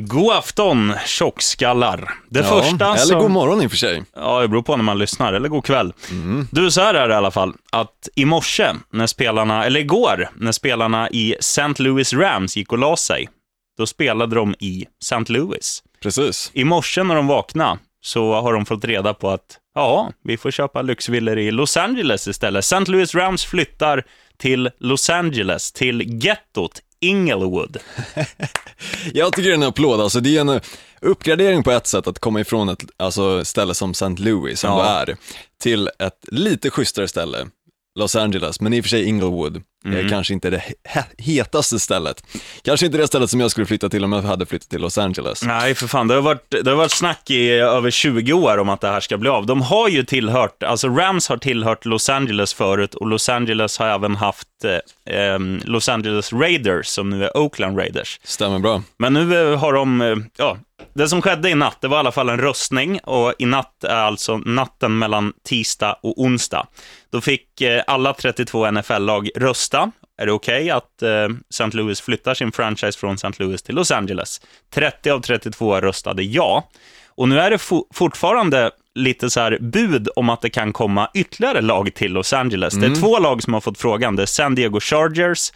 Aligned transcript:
God 0.00 0.32
afton, 0.32 0.92
tjockskallar. 1.06 2.14
Det 2.28 2.40
Ja, 2.40 2.62
första 2.62 2.86
eller 2.86 2.96
som... 2.96 3.18
god 3.20 3.30
morgon 3.30 3.62
i 3.62 3.66
och 3.66 3.70
för 3.70 3.78
sig. 3.78 4.04
Ja, 4.16 4.40
det 4.40 4.48
beror 4.48 4.62
på 4.62 4.76
när 4.76 4.84
man 4.84 4.98
lyssnar, 4.98 5.32
eller 5.32 5.48
god 5.48 5.64
kväll. 5.64 5.92
Du, 6.50 6.70
så 6.70 6.80
här 6.80 6.94
är 6.94 7.08
det 7.08 7.14
i 7.14 7.16
alla 7.16 7.30
fall, 7.30 7.54
att 7.72 8.08
i 8.14 8.24
morse, 8.24 8.74
när 8.90 9.06
spelarna, 9.06 9.64
eller 9.64 9.80
igår, 9.80 10.28
när 10.36 10.52
spelarna 10.52 11.10
i 11.10 11.34
St. 11.38 11.74
Louis 11.82 12.12
Rams 12.12 12.56
gick 12.56 12.72
och 12.72 12.78
la 12.78 12.96
sig, 12.96 13.28
då 13.78 13.86
spelade 13.86 14.34
de 14.36 14.54
i 14.58 14.86
St. 15.02 15.32
Louis. 15.32 15.82
Precis. 16.02 16.50
I 16.54 16.64
morse 16.64 17.02
när 17.02 17.14
de 17.14 17.26
vaknade 17.26 17.78
så 18.00 18.40
har 18.40 18.52
de 18.52 18.66
fått 18.66 18.84
reda 18.84 19.14
på 19.14 19.30
att, 19.30 19.58
ja, 19.74 20.12
vi 20.24 20.36
får 20.36 20.50
köpa 20.50 20.82
lyxvillor 20.82 21.38
i 21.38 21.50
Los 21.50 21.76
Angeles 21.76 22.28
istället. 22.28 22.64
St. 22.64 22.84
Louis 22.92 23.14
Rams 23.14 23.44
flyttar 23.44 24.04
till 24.36 24.70
Los 24.78 25.10
Angeles, 25.10 25.72
till 25.72 26.24
gettot 26.24 26.80
Inglewood. 27.00 27.76
Jag 29.14 29.32
tycker 29.32 29.48
det 29.48 29.52
är 29.54 29.58
en 29.58 29.62
applåd, 29.62 30.00
alltså 30.00 30.20
det 30.20 30.36
är 30.36 30.40
en 30.40 30.60
uppgradering 31.00 31.62
på 31.62 31.70
ett 31.70 31.86
sätt 31.86 32.06
att 32.06 32.18
komma 32.18 32.40
ifrån 32.40 32.68
ett 32.68 32.82
alltså, 32.96 33.44
ställe 33.44 33.74
som 33.74 33.90
St. 33.90 34.08
Louis, 34.18 34.60
som 34.60 34.70
Ja. 34.70 35.04
det 35.06 35.12
är, 35.12 35.16
till 35.62 35.90
ett 35.98 36.24
lite 36.32 36.70
schysstare 36.70 37.08
ställe. 37.08 37.46
Los 37.98 38.16
Angeles, 38.16 38.60
men 38.60 38.72
i 38.72 38.80
och 38.80 38.84
för 38.84 38.88
sig 38.88 39.04
Inglewood, 39.04 39.62
är 39.84 40.08
kanske 40.08 40.34
inte 40.34 40.50
det 40.50 40.62
he- 40.88 41.04
hetaste 41.18 41.78
stället. 41.78 42.22
Kanske 42.62 42.86
inte 42.86 42.98
det 42.98 43.06
stället 43.06 43.30
som 43.30 43.40
jag 43.40 43.50
skulle 43.50 43.66
flytta 43.66 43.88
till 43.88 44.04
om 44.04 44.12
jag 44.12 44.22
hade 44.22 44.46
flyttat 44.46 44.68
till 44.68 44.80
Los 44.80 44.98
Angeles. 44.98 45.42
Nej, 45.42 45.74
för 45.74 45.86
fan. 45.86 46.08
Det 46.08 46.14
har, 46.14 46.22
varit, 46.22 46.50
det 46.64 46.70
har 46.70 46.76
varit 46.76 46.90
snack 46.92 47.30
i 47.30 47.48
över 47.50 47.90
20 47.90 48.32
år 48.32 48.58
om 48.58 48.68
att 48.68 48.80
det 48.80 48.88
här 48.88 49.00
ska 49.00 49.18
bli 49.18 49.28
av. 49.28 49.46
De 49.46 49.62
har 49.62 49.88
ju 49.88 50.04
tillhört, 50.04 50.62
alltså 50.62 50.88
Rams 50.88 51.28
har 51.28 51.36
tillhört 51.36 51.84
Los 51.84 52.08
Angeles 52.08 52.54
förut 52.54 52.94
och 52.94 53.06
Los 53.06 53.28
Angeles 53.28 53.78
har 53.78 53.86
även 53.88 54.16
haft 54.16 54.48
eh, 55.06 55.38
Los 55.64 55.88
Angeles 55.88 56.32
Raiders, 56.32 56.86
som 56.88 57.10
nu 57.10 57.24
är 57.24 57.36
Oakland 57.36 57.78
Raiders. 57.78 58.20
Stämmer 58.24 58.58
bra. 58.58 58.82
Men 58.98 59.12
nu 59.12 59.52
eh, 59.52 59.58
har 59.58 59.72
de, 59.72 60.00
eh, 60.00 60.16
ja, 60.36 60.58
det 60.94 61.08
som 61.08 61.22
skedde 61.22 61.50
i 61.50 61.54
natt, 61.54 61.80
det 61.80 61.88
var 61.88 61.96
i 61.96 62.00
alla 62.00 62.12
fall 62.12 62.28
en 62.28 62.38
röstning 62.40 63.00
och 63.00 63.34
i 63.38 63.46
natt 63.46 63.84
är 63.84 63.94
alltså 63.94 64.36
natten 64.36 64.98
mellan 64.98 65.32
tisdag 65.48 65.96
och 66.02 66.20
onsdag. 66.22 66.66
Då 67.12 67.20
fick 67.20 67.60
eh, 67.60 67.82
alla 67.86 68.14
32 68.14 68.70
NFL-lag 68.70 69.28
rösta. 69.36 69.90
Är 70.18 70.26
det 70.26 70.32
okej 70.32 70.70
att 70.70 71.02
eh, 71.02 71.28
St. 71.50 71.70
Louis 71.76 72.00
flyttar 72.00 72.34
sin 72.34 72.52
franchise 72.52 72.98
från 72.98 73.14
St. 73.14 73.32
Louis 73.44 73.62
till 73.62 73.74
Los 73.74 73.90
Angeles? 73.90 74.40
30 74.74 75.10
av 75.10 75.20
32 75.20 75.80
röstade 75.80 76.22
ja. 76.22 76.68
Och 77.08 77.28
nu 77.28 77.40
är 77.40 77.50
det 77.50 77.56
fo- 77.56 77.84
fortfarande 77.94 78.70
lite 78.96 79.30
så 79.30 79.40
här 79.40 79.58
bud 79.60 80.08
om 80.16 80.28
att 80.30 80.40
det 80.40 80.50
kan 80.50 80.72
komma 80.72 81.10
ytterligare 81.14 81.60
lag 81.60 81.94
till 81.94 82.12
Los 82.12 82.32
Angeles. 82.32 82.74
Det 82.74 82.86
är 82.86 82.94
två 82.94 83.18
lag 83.18 83.42
som 83.42 83.54
har 83.54 83.60
fått 83.60 83.78
frågan. 83.78 84.16
Det 84.16 84.22
är 84.22 84.26
San 84.26 84.54
Diego 84.54 84.80
Chargers 84.80 85.52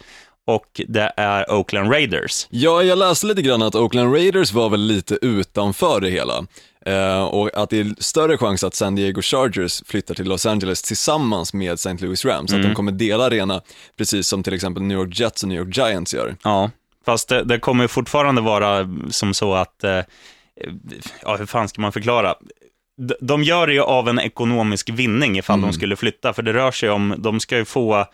och 0.47 0.81
det 0.87 1.13
är 1.17 1.51
Oakland 1.51 1.91
Raiders. 1.91 2.47
Ja, 2.49 2.83
jag 2.83 2.97
läste 2.97 3.27
lite 3.27 3.41
grann 3.41 3.61
att 3.61 3.75
Oakland 3.75 4.13
Raiders 4.13 4.51
var 4.53 4.69
väl 4.69 4.81
lite 4.81 5.17
utanför 5.21 6.01
det 6.01 6.09
hela. 6.09 6.45
Eh, 6.85 7.23
och 7.23 7.57
att 7.57 7.69
det 7.69 7.79
är 7.79 7.93
större 7.99 8.37
chans 8.37 8.63
att 8.63 8.75
San 8.75 8.95
Diego 8.95 9.21
Chargers 9.21 9.83
flyttar 9.85 10.15
till 10.15 10.25
Los 10.25 10.45
Angeles 10.45 10.81
tillsammans 10.81 11.53
med 11.53 11.73
St. 11.73 11.97
Louis 11.99 12.25
Rams, 12.25 12.53
att 12.53 12.63
de 12.63 12.75
kommer 12.75 12.91
dela 12.91 13.25
arena, 13.25 13.61
precis 13.97 14.27
som 14.27 14.43
till 14.43 14.53
exempel 14.53 14.83
New 14.83 14.97
York 14.97 15.19
Jets 15.19 15.43
och 15.43 15.49
New 15.49 15.57
York 15.57 15.77
Giants 15.77 16.13
gör. 16.13 16.35
Ja, 16.43 16.71
fast 17.05 17.29
det, 17.29 17.43
det 17.43 17.59
kommer 17.59 17.87
fortfarande 17.87 18.41
vara 18.41 18.89
som 19.09 19.33
så 19.33 19.53
att, 19.53 19.83
eh, 19.83 19.99
ja 21.21 21.35
hur 21.35 21.45
fan 21.45 21.69
ska 21.69 21.81
man 21.81 21.91
förklara? 21.91 22.35
De, 23.19 23.43
gör 23.43 23.67
det 23.67 23.73
ju 23.73 23.81
av 23.81 24.09
en 24.09 24.19
ekonomisk 24.19 24.89
vinning 24.89 25.37
ifall 25.37 25.61
de 25.61 25.73
skulle 25.73 25.95
flytta, 25.95 26.33
för 26.33 26.41
det 26.41 26.53
rör 26.53 26.71
sig 26.71 26.89
om, 26.89 27.15
de 27.17 27.39
ska 27.39 27.57
ju 27.57 27.65
få, 27.65 28.05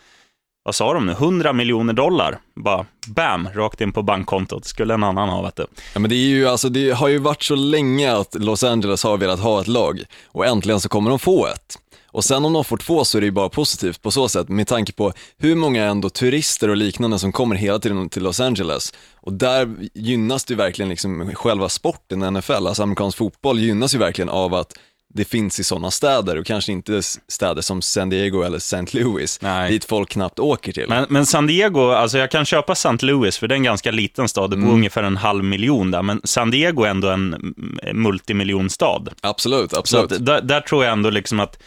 vad 0.64 0.74
sa 0.74 0.94
de 0.94 1.06
nu, 1.06 1.12
100 1.12 1.52
miljoner 1.52 1.92
dollar. 1.92 2.38
Bara 2.54 2.86
bam, 3.06 3.48
rakt 3.54 3.80
in 3.80 3.92
på 3.92 4.02
bankkontot. 4.02 4.64
Skulle 4.64 4.94
en 4.94 5.04
annan 5.04 5.28
ha, 5.28 5.42
vet 5.42 5.56
du. 5.56 5.66
Ja 5.94 6.00
men 6.00 6.10
det 6.10 6.16
är 6.16 6.28
ju, 6.28 6.48
alltså 6.48 6.68
det 6.68 6.90
har 6.90 7.08
ju 7.08 7.18
varit 7.18 7.42
så 7.42 7.54
länge 7.54 8.12
att 8.12 8.34
Los 8.34 8.64
Angeles 8.64 9.04
har 9.04 9.16
velat 9.16 9.40
ha 9.40 9.60
ett 9.60 9.66
lag 9.66 10.02
och 10.26 10.46
äntligen 10.46 10.80
så 10.80 10.88
kommer 10.88 11.10
de 11.10 11.18
få 11.18 11.46
ett. 11.46 11.78
Och 12.18 12.24
sen 12.24 12.44
om 12.44 12.52
de 12.52 12.64
får 12.64 12.76
två 12.76 13.04
så 13.04 13.18
är 13.18 13.20
det 13.20 13.24
ju 13.24 13.30
bara 13.30 13.48
positivt 13.48 14.02
på 14.02 14.10
så 14.10 14.28
sätt 14.28 14.48
med 14.48 14.66
tanke 14.66 14.92
på 14.92 15.12
hur 15.36 15.54
många 15.54 15.84
ändå 15.84 16.10
turister 16.10 16.68
och 16.68 16.76
liknande 16.76 17.18
som 17.18 17.32
kommer 17.32 17.56
hela 17.56 17.78
tiden 17.78 18.08
till 18.08 18.22
Los 18.22 18.40
Angeles. 18.40 18.92
Och 19.14 19.32
där 19.32 19.76
gynnas 19.94 20.44
det 20.44 20.52
ju 20.52 20.58
verkligen 20.58 20.88
liksom 20.88 21.34
själva 21.34 21.68
sporten 21.68 22.18
NFL, 22.34 22.52
alltså 22.52 22.82
amerikansk 22.82 23.18
fotboll 23.18 23.58
gynnas 23.58 23.94
ju 23.94 23.98
verkligen 23.98 24.28
av 24.28 24.54
att 24.54 24.78
det 25.14 25.24
finns 25.24 25.60
i 25.60 25.64
sådana 25.64 25.90
städer 25.90 26.36
och 26.36 26.46
kanske 26.46 26.72
inte 26.72 27.02
städer 27.28 27.62
som 27.62 27.82
San 27.82 28.10
Diego 28.10 28.42
eller 28.42 28.56
St. 28.56 28.84
Louis, 28.92 29.38
Nej. 29.42 29.70
dit 29.70 29.84
folk 29.84 30.08
knappt 30.08 30.38
åker 30.38 30.72
till. 30.72 30.86
Men, 30.88 31.06
men 31.08 31.26
San 31.26 31.46
Diego, 31.46 31.90
alltså 31.90 32.18
jag 32.18 32.30
kan 32.30 32.44
köpa 32.44 32.72
St. 32.72 33.06
Louis, 33.06 33.38
för 33.38 33.48
det 33.48 33.54
är 33.54 33.56
en 33.56 33.62
ganska 33.62 33.90
liten 33.90 34.28
stad, 34.28 34.50
det 34.50 34.56
bor 34.56 34.72
ungefär 34.72 35.02
en 35.02 35.16
halv 35.16 35.44
miljon 35.44 35.90
där, 35.90 36.02
men 36.02 36.20
San 36.24 36.50
Diego 36.50 36.82
är 36.82 36.90
ändå 36.90 37.08
en 37.08 37.34
mm, 37.34 38.02
multimiljonstad. 38.02 39.04
Absolut, 39.20 39.74
absolut. 39.74 40.26
där, 40.26 40.40
där 40.40 40.60
tror 40.60 40.84
jag 40.84 40.92
ändå 40.92 41.10
liksom 41.10 41.40
att, 41.40 41.58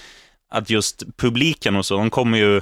att 0.52 0.70
just 0.70 1.04
publiken 1.18 1.76
och 1.76 1.86
så, 1.86 1.98
de 1.98 2.10
kommer 2.10 2.38
ju, 2.38 2.62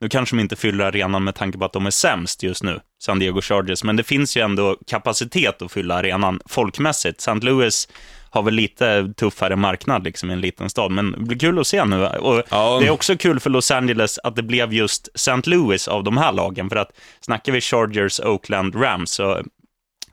nu 0.00 0.08
kanske 0.08 0.36
de 0.36 0.40
inte 0.40 0.56
fyller 0.56 0.84
arenan 0.84 1.24
med 1.24 1.34
tanke 1.34 1.58
på 1.58 1.64
att 1.64 1.72
de 1.72 1.86
är 1.86 1.90
sämst 1.90 2.42
just 2.42 2.62
nu, 2.62 2.80
San 3.02 3.18
Diego 3.18 3.40
Chargers, 3.40 3.84
men 3.84 3.96
det 3.96 4.02
finns 4.04 4.36
ju 4.36 4.40
ändå 4.40 4.76
kapacitet 4.86 5.62
att 5.62 5.72
fylla 5.72 5.94
arenan 5.94 6.40
folkmässigt. 6.46 7.18
St. 7.18 7.34
Louis 7.34 7.88
har 8.30 8.42
väl 8.42 8.54
lite 8.54 9.12
tuffare 9.16 9.56
marknad 9.56 10.04
liksom 10.04 10.30
i 10.30 10.32
en 10.32 10.40
liten 10.40 10.70
stad, 10.70 10.90
men 10.90 11.12
det 11.12 11.18
blir 11.20 11.38
kul 11.38 11.58
att 11.58 11.66
se 11.66 11.84
nu. 11.84 12.06
Och 12.06 12.42
Ja. 12.50 12.78
Det 12.80 12.86
är 12.86 12.90
också 12.90 13.16
kul 13.16 13.40
för 13.40 13.50
Los 13.50 13.70
Angeles 13.70 14.18
att 14.18 14.36
det 14.36 14.42
blev 14.42 14.72
just 14.72 15.08
St. 15.14 15.50
Louis 15.50 15.88
av 15.88 16.04
de 16.04 16.16
här 16.16 16.32
lagen, 16.32 16.68
för 16.68 16.76
att 16.76 16.90
snackar 17.20 17.52
vi 17.52 17.60
Chargers, 17.60 18.20
Oakland, 18.20 18.74
Rams, 18.82 19.10
så 19.10 19.42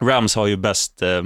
Rams 0.00 0.34
har 0.34 0.46
ju 0.46 0.56
bäst, 0.56 1.02
eh, 1.02 1.22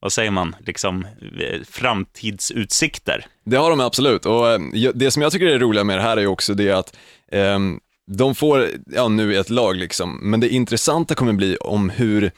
vad 0.00 0.12
säger 0.12 0.30
man, 0.30 0.56
liksom 0.66 1.06
eh, 1.40 1.60
framtidsutsikter. 1.70 3.26
Det 3.44 3.56
har 3.56 3.70
de 3.70 3.80
absolut 3.80 4.26
och 4.26 4.50
eh, 4.50 4.60
det 4.94 5.10
som 5.10 5.22
jag 5.22 5.32
tycker 5.32 5.46
är 5.46 5.58
roliga 5.58 5.84
med 5.84 5.98
det 5.98 6.02
här 6.02 6.16
är 6.16 6.26
också 6.26 6.54
det 6.54 6.70
att 6.70 6.96
ehm, 7.32 7.80
de 8.06 8.34
får, 8.34 8.68
ja 8.86 9.08
nu 9.08 9.36
ett 9.36 9.50
lag 9.50 9.76
liksom, 9.76 10.18
men 10.30 10.40
det 10.40 10.48
intressanta 10.48 11.14
kommer 11.14 11.32
bli 11.32 11.56
om 11.56 11.90
hur 11.90 12.30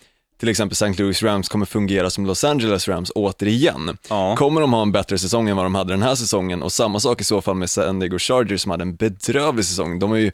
till 0.42 0.48
exempel 0.48 0.72
St. 0.72 1.02
Louis 1.02 1.22
Rams 1.22 1.48
kommer 1.48 1.66
fungera 1.66 2.10
som 2.10 2.26
Los 2.26 2.44
Angeles 2.44 2.88
Rams 2.88 3.12
återigen. 3.14 3.98
Ja. 4.08 4.36
Kommer 4.36 4.60
de 4.60 4.72
ha 4.72 4.82
en 4.82 4.92
bättre 4.92 5.18
säsong 5.18 5.48
än 5.48 5.56
vad 5.56 5.66
de 5.66 5.74
hade 5.74 5.92
den 5.92 6.02
här 6.02 6.14
säsongen? 6.14 6.62
Och 6.62 6.72
samma 6.72 7.00
sak 7.00 7.20
i 7.20 7.24
så 7.24 7.40
fall 7.40 7.54
med 7.54 7.70
San 7.70 7.98
Diego 7.98 8.18
Chargers 8.18 8.60
som 8.60 8.70
hade 8.70 8.82
en 8.82 8.96
bedrövlig 8.96 9.64
säsong. 9.64 9.98
De 9.98 10.12
är 10.12 10.16
ju 10.16 10.32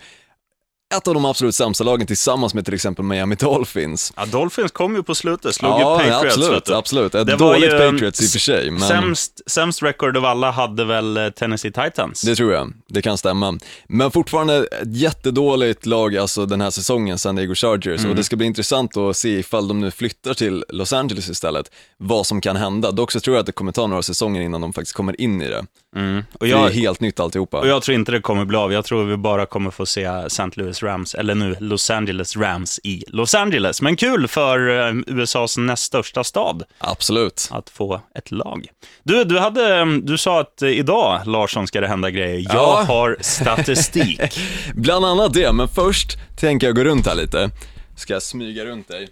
ett 0.96 1.08
av 1.08 1.14
de 1.14 1.24
absolut 1.24 1.54
sämsta 1.54 1.84
lagen 1.84 2.06
tillsammans 2.06 2.54
med 2.54 2.64
till 2.64 2.74
exempel 2.74 3.04
Miami 3.04 3.34
Dolphins. 3.34 4.12
Ja, 4.16 4.26
Dolphins 4.26 4.72
kom 4.72 4.94
ju 4.96 5.02
på 5.02 5.14
slutet, 5.14 5.54
slog 5.54 5.72
ju 5.72 5.80
Ja, 5.80 5.96
Patriots. 5.98 6.24
vet 6.24 6.32
absolut, 6.32 6.70
absolut. 6.70 7.14
Ett 7.14 7.26
Det 7.26 7.36
var 7.36 7.54
dåligt 7.54 7.72
ju, 7.74 7.78
Patriots 7.78 8.22
i 8.22 8.26
och 8.26 8.30
för 8.30 8.38
sig, 8.38 8.70
men... 8.70 8.80
Sämst, 8.80 9.40
sämst 9.50 9.82
record 9.82 10.16
av 10.16 10.24
alla 10.24 10.50
hade 10.50 10.84
väl 10.84 11.16
eh, 11.16 11.28
Tennessee 11.30 11.72
Titans. 11.72 12.20
Det 12.22 12.36
tror 12.36 12.52
jag, 12.52 12.72
det 12.88 13.02
kan 13.02 13.18
stämma. 13.18 13.58
Men 13.88 14.10
fortfarande 14.10 14.56
ett 14.66 14.96
jättedåligt 14.96 15.86
lag 15.86 16.16
alltså 16.16 16.46
den 16.46 16.60
här 16.60 16.70
säsongen, 16.70 17.18
San 17.18 17.36
Diego 17.36 17.54
Chargers, 17.54 17.98
Mm. 18.00 18.10
och 18.10 18.16
det 18.16 18.24
ska 18.24 18.36
bli 18.36 18.46
intressant 18.46 18.96
att 18.96 19.16
se 19.16 19.28
ifall 19.38 19.68
de 19.68 19.80
nu 19.80 19.90
flyttar 19.90 20.34
till 20.34 20.64
Los 20.68 20.92
Angeles 20.92 21.28
istället, 21.28 21.70
vad 21.96 22.26
som 22.26 22.40
kan 22.40 22.56
hända. 22.56 22.90
Dock 22.90 23.12
så 23.12 23.20
tror 23.20 23.36
jag 23.36 23.40
att 23.40 23.46
det 23.46 23.52
kommer 23.52 23.72
ta 23.72 23.86
några 23.86 24.02
säsonger 24.02 24.42
innan 24.42 24.60
de 24.60 24.72
faktiskt 24.72 24.96
kommer 24.96 25.20
in 25.20 25.42
i 25.42 25.48
det. 25.48 25.64
Mm. 25.96 26.24
Och, 26.40 26.46
jag, 26.48 26.62
Det 26.62 26.66
är 26.66 26.80
helt 26.80 27.00
nytt 27.00 27.20
alltihopa. 27.20 27.58
och 27.60 27.68
jag 27.68 27.82
tror 27.82 27.94
inte 27.94 28.12
det 28.12 28.20
kommer 28.20 28.44
bli 28.44 28.56
av. 28.56 28.72
Jag 28.72 28.84
tror 28.84 29.04
vi 29.04 29.16
bara 29.16 29.46
kommer 29.46 29.70
få 29.70 29.86
se 29.86 30.04
St. 30.04 30.42
Louis 30.54 30.82
Rams, 30.82 31.14
eller 31.14 31.34
nu 31.34 31.56
Los 31.60 31.90
Angeles 31.90 32.36
Rams 32.36 32.80
i 32.84 33.04
Los 33.08 33.34
Angeles. 33.34 33.82
Men 33.82 33.96
kul 33.96 34.28
för 34.28 34.88
eh, 34.88 34.94
USAs 35.06 35.56
näst 35.58 35.82
största 35.82 36.24
stad 36.24 36.62
Absolut. 36.78 37.48
att 37.50 37.70
få 37.70 38.00
ett 38.14 38.30
lag. 38.30 38.66
Du, 39.02 39.24
du, 39.24 39.38
hade, 39.38 39.84
du 40.00 40.18
sa 40.18 40.40
att 40.40 40.62
eh, 40.62 40.68
idag, 40.68 41.20
Larsson, 41.26 41.66
ska 41.66 41.80
det 41.80 41.88
hända 41.88 42.10
grejer. 42.10 42.38
Jag 42.48 42.54
Ja. 42.54 42.84
har 42.88 43.16
statistik. 43.20 44.20
Bland 44.74 45.04
annat 45.04 45.34
det, 45.34 45.52
men 45.52 45.68
först 45.68 46.18
tänker 46.38 46.66
jag 46.66 46.76
gå 46.76 46.84
runt 46.84 47.06
här 47.06 47.14
lite. 47.14 47.50
Ska 47.96 48.12
jag 48.12 48.22
smyga 48.22 48.64
runt 48.64 48.88
dig? 48.88 49.08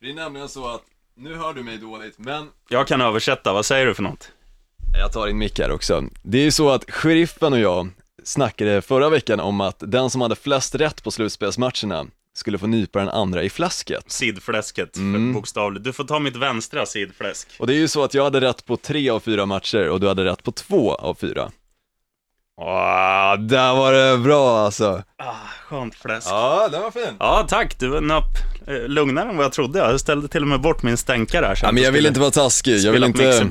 Det 0.00 0.10
är 0.10 0.14
nämligen 0.14 0.48
så 0.48 0.68
att, 0.68 0.82
nu 1.18 1.36
hör 1.36 1.52
du 1.52 1.62
mig 1.62 1.78
dåligt, 1.78 2.14
men 2.18 2.48
jag 2.68 2.86
kan 2.86 3.00
översätta, 3.00 3.52
vad 3.52 3.66
säger 3.66 3.86
du 3.86 3.94
för 3.94 4.02
något? 4.02 4.30
Jag 4.98 5.12
tar 5.12 5.28
in 5.28 5.38
mick 5.38 5.58
här 5.58 5.70
också. 5.70 6.04
Det 6.22 6.38
är 6.38 6.42
ju 6.42 6.50
så 6.50 6.70
att 6.70 6.90
sheriffen 6.90 7.52
och 7.52 7.58
jag 7.58 7.88
snackade 8.24 8.82
förra 8.82 9.08
veckan 9.08 9.40
om 9.40 9.60
att 9.60 9.76
den 9.86 10.10
som 10.10 10.20
hade 10.20 10.36
flest 10.36 10.74
rätt 10.74 11.04
på 11.04 11.10
slutspelsmatcherna 11.10 12.06
skulle 12.34 12.58
få 12.58 12.66
nypa 12.66 12.98
den 12.98 13.08
andra 13.08 13.42
i 13.42 13.50
fläsket. 13.50 14.04
Sidfläsket, 14.12 14.96
Mm. 14.96 15.32
bokstavligt. 15.32 15.84
Du 15.84 15.92
får 15.92 16.04
ta 16.04 16.18
mitt 16.18 16.36
vänstra 16.36 16.86
sidfläsk. 16.86 17.48
Och 17.58 17.66
det 17.66 17.74
är 17.74 17.78
ju 17.78 17.88
så 17.88 18.04
att 18.04 18.14
jag 18.14 18.24
hade 18.24 18.40
rätt 18.40 18.66
på 18.66 18.76
tre 18.76 19.10
av 19.10 19.20
fyra 19.20 19.46
matcher 19.46 19.88
och 19.88 20.00
du 20.00 20.08
hade 20.08 20.24
rätt 20.24 20.42
på 20.42 20.52
två 20.52 20.94
av 20.94 21.14
fyra. 21.14 21.50
Åh, 22.60 23.36
där 23.40 23.74
var 23.74 23.92
det 23.92 24.18
bra 24.18 24.58
alltså. 24.58 25.02
Ah, 25.18 25.34
skönt 25.64 25.94
fläsk. 25.94 26.26
Ja, 26.30 26.68
den 26.72 26.82
var 26.82 26.90
fin. 26.90 27.16
Ja, 27.18 27.46
tack. 27.48 27.78
Du 27.78 28.00
nöp 28.00 28.24
eh, 28.66 28.88
lugnare 28.88 29.30
än 29.30 29.36
vad 29.36 29.44
jag 29.44 29.52
trodde. 29.52 29.78
Jag 29.78 30.00
ställde 30.00 30.28
till 30.28 30.42
och 30.42 30.48
med 30.48 30.60
bort 30.60 30.82
min 30.82 30.96
stänkare 30.96 31.46
här. 31.46 31.58
Ja, 31.62 31.72
men 31.72 31.82
jag 31.82 31.92
vill 31.92 32.06
inte 32.06 32.20
vara 32.20 32.30
taskig, 32.30 32.78
jag 32.78 32.92
vill 32.92 33.04
inte, 33.04 33.48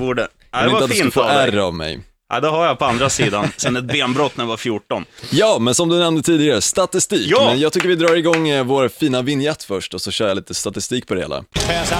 det 0.59 0.65
inte 0.65 0.73
var 0.73 0.83
att 0.83 0.89
du 0.89 0.95
fint 0.95 1.13
få 1.13 1.23
ärr 1.23 1.57
av 1.57 1.73
mig. 1.73 1.99
Ja, 2.29 2.39
det 2.39 2.47
har 2.47 2.65
jag 2.65 2.79
på 2.79 2.85
andra 2.85 3.09
sidan. 3.09 3.47
Sen 3.57 3.75
ett 3.75 3.83
benbrott 3.85 4.37
när 4.37 4.43
jag 4.43 4.49
var 4.49 4.57
14. 4.57 5.05
Ja, 5.29 5.57
men 5.59 5.75
som 5.75 5.89
du 5.89 5.99
nämnde 5.99 6.21
tidigare, 6.21 6.61
statistik. 6.61 7.27
Ja. 7.27 7.45
Men 7.49 7.59
jag 7.59 7.73
tycker 7.73 7.87
vi 7.87 7.95
drar 7.95 8.15
igång 8.15 8.49
eh, 8.49 8.63
vår 8.63 8.87
fina 8.87 9.21
vignett 9.21 9.63
först 9.63 9.93
och 9.93 10.01
så 10.01 10.11
kör 10.11 10.27
jag 10.27 10.35
lite 10.35 10.53
statistik 10.53 11.07
på 11.07 11.13
det 11.13 11.21
hela. 11.21 11.43
Pass 11.53 11.91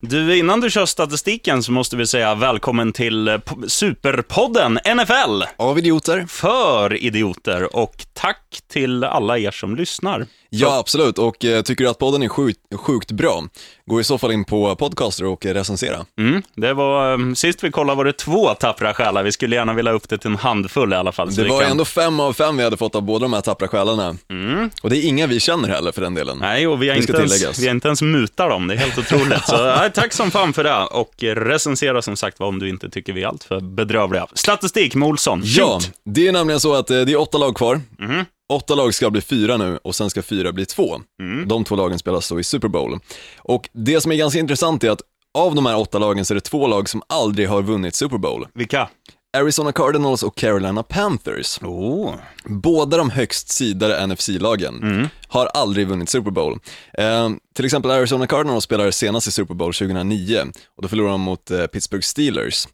Du, 0.00 0.36
innan 0.38 0.60
du 0.60 0.70
kör 0.70 0.86
statistiken 0.86 1.62
så 1.62 1.72
måste 1.72 1.96
vi 1.96 2.06
säga 2.06 2.34
välkommen 2.34 2.92
till 2.92 3.28
eh, 3.28 3.38
Superpodden 3.66 4.72
NFL 4.74 5.42
Av 5.56 5.78
idioter? 5.78 6.26
för 6.28 7.02
idioter 7.02 7.76
och 7.76 8.06
tack 8.12 8.60
till 8.72 9.04
alla 9.04 9.38
er 9.38 9.50
som 9.50 9.76
lyssnar. 9.76 10.26
Ja, 10.50 10.78
absolut. 10.78 11.18
Och 11.18 11.44
eh, 11.44 11.62
tycker 11.62 11.84
du 11.84 11.90
att 11.90 11.98
podden 11.98 12.22
är 12.22 12.28
sjukt, 12.28 12.58
sjukt 12.74 13.10
bra, 13.12 13.44
gå 13.86 14.00
i 14.00 14.04
så 14.04 14.18
fall 14.18 14.32
in 14.32 14.44
på 14.44 14.76
Podcaster 14.76 15.24
och 15.24 15.46
eh, 15.46 15.54
recensera. 15.54 16.06
Mm, 16.18 16.42
det 16.56 16.72
var, 16.74 17.12
eh, 17.12 17.34
sist 17.34 17.64
vi 17.64 17.70
kollade 17.70 17.96
var 17.96 18.04
det 18.04 18.12
två 18.12 18.54
tappra 18.54 18.94
själar, 18.94 19.22
vi 19.22 19.32
skulle 19.32 19.56
gärna 19.56 19.74
vilja 19.74 19.92
upp 19.92 20.08
det 20.08 20.18
till 20.18 20.30
en 20.30 20.36
handfull 20.36 20.92
i 20.92 20.96
alla 20.96 21.12
fall. 21.12 21.34
Det 21.34 21.44
var 21.48 21.60
kan- 21.62 21.70
ändå 21.70 21.84
fem 21.84 22.20
av 22.20 22.32
fem 22.32 22.56
vi 22.56 22.64
hade 22.64 22.76
fått 22.76 22.94
av 22.94 23.02
båda 23.02 23.22
de 23.22 23.32
här 23.32 23.40
tappra 23.40 23.68
själarna. 23.68 24.16
Och 24.82 24.90
det 24.90 24.96
är 24.96 25.02
inga 25.08 25.26
vi 25.26 25.40
känner 25.40 25.68
heller 25.68 25.92
för 25.92 26.00
den 26.02 26.14
delen. 26.14 26.36
Mm. 26.36 26.48
Nej, 26.48 26.66
och 26.66 26.82
vi 26.82 26.88
har, 26.88 26.96
inte 26.96 27.12
ens, 27.12 27.58
vi 27.58 27.66
har 27.66 27.74
inte 27.74 27.88
ens 27.88 28.02
mutat 28.02 28.50
dem, 28.50 28.66
det 28.68 28.74
är 28.74 28.78
helt 28.78 28.98
otroligt. 28.98 29.46
Så 29.46 29.56
nej, 29.78 29.92
tack 29.94 30.12
som 30.12 30.30
fan 30.30 30.52
för 30.52 30.64
det. 30.64 30.74
Och 30.84 31.24
eh, 31.24 31.34
recensera 31.34 32.02
som 32.02 32.16
sagt 32.16 32.40
om 32.40 32.58
du 32.58 32.68
inte 32.68 32.90
tycker 32.90 33.12
vi 33.12 33.22
är 33.22 33.26
allt 33.26 33.44
för 33.44 33.60
bedrövliga. 33.60 34.26
Statistik 34.34 34.94
med 34.94 35.08
Olsson, 35.08 35.40
Ja, 35.44 35.64
shoot! 35.80 35.90
det 36.04 36.28
är 36.28 36.32
nämligen 36.32 36.60
så 36.60 36.74
att 36.74 36.90
eh, 36.90 37.00
det 37.00 37.12
är 37.12 37.20
åtta 37.20 37.38
lag 37.38 37.56
kvar. 37.56 37.80
Mhm. 37.98 38.24
Åtta 38.52 38.74
lag 38.74 38.94
ska 38.94 39.10
bli 39.10 39.20
fyra 39.20 39.56
nu 39.56 39.78
och 39.82 39.94
sen 39.94 40.10
ska 40.10 40.22
fyra 40.22 40.52
bli 40.52 40.66
två. 40.66 41.00
Mm. 41.20 41.48
De 41.48 41.64
två 41.64 41.76
lagen 41.76 41.98
spelas 41.98 42.28
då 42.28 42.40
i 42.40 42.44
Super 42.44 42.68
Bowl. 42.68 42.98
Och 43.38 43.68
det 43.72 44.00
som 44.00 44.12
är 44.12 44.16
ganska 44.16 44.38
intressant 44.38 44.84
är 44.84 44.90
att 44.90 45.02
av 45.34 45.54
de 45.54 45.66
här 45.66 45.76
åtta 45.76 45.98
lagen 45.98 46.24
så 46.24 46.32
är 46.32 46.34
det 46.34 46.40
två 46.40 46.66
lag 46.66 46.88
som 46.88 47.02
aldrig 47.06 47.48
har 47.48 47.62
vunnit 47.62 47.94
Super 47.94 48.18
Bowl. 48.18 48.46
Vilka? 48.54 48.88
Arizona 49.36 49.72
Cardinals 49.72 50.22
och 50.22 50.36
Carolina 50.36 50.82
Panthers. 50.82 51.62
Oh. 51.62 52.14
Båda 52.44 52.96
de 52.96 53.10
högst 53.10 53.48
sidade 53.48 54.06
NFC-lagen 54.06 55.08
har 55.28 55.46
aldrig 55.46 55.88
vunnit 55.88 56.08
Super 56.08 56.30
Bowl. 56.30 56.58
Eh, 56.98 57.30
till 57.54 57.64
exempel 57.64 57.90
Arizona 57.90 58.26
Cardinals 58.26 58.64
spelade 58.64 58.92
senast 58.92 59.28
i 59.28 59.30
Super 59.30 59.54
Bowl 59.54 59.74
2009 59.74 60.40
och 60.76 60.82
då 60.82 60.88
förlorade 60.88 61.14
de 61.14 61.20
mot 61.20 61.50
eh, 61.50 61.66
Pittsburgh 61.66 62.04
Steelers. 62.04 62.68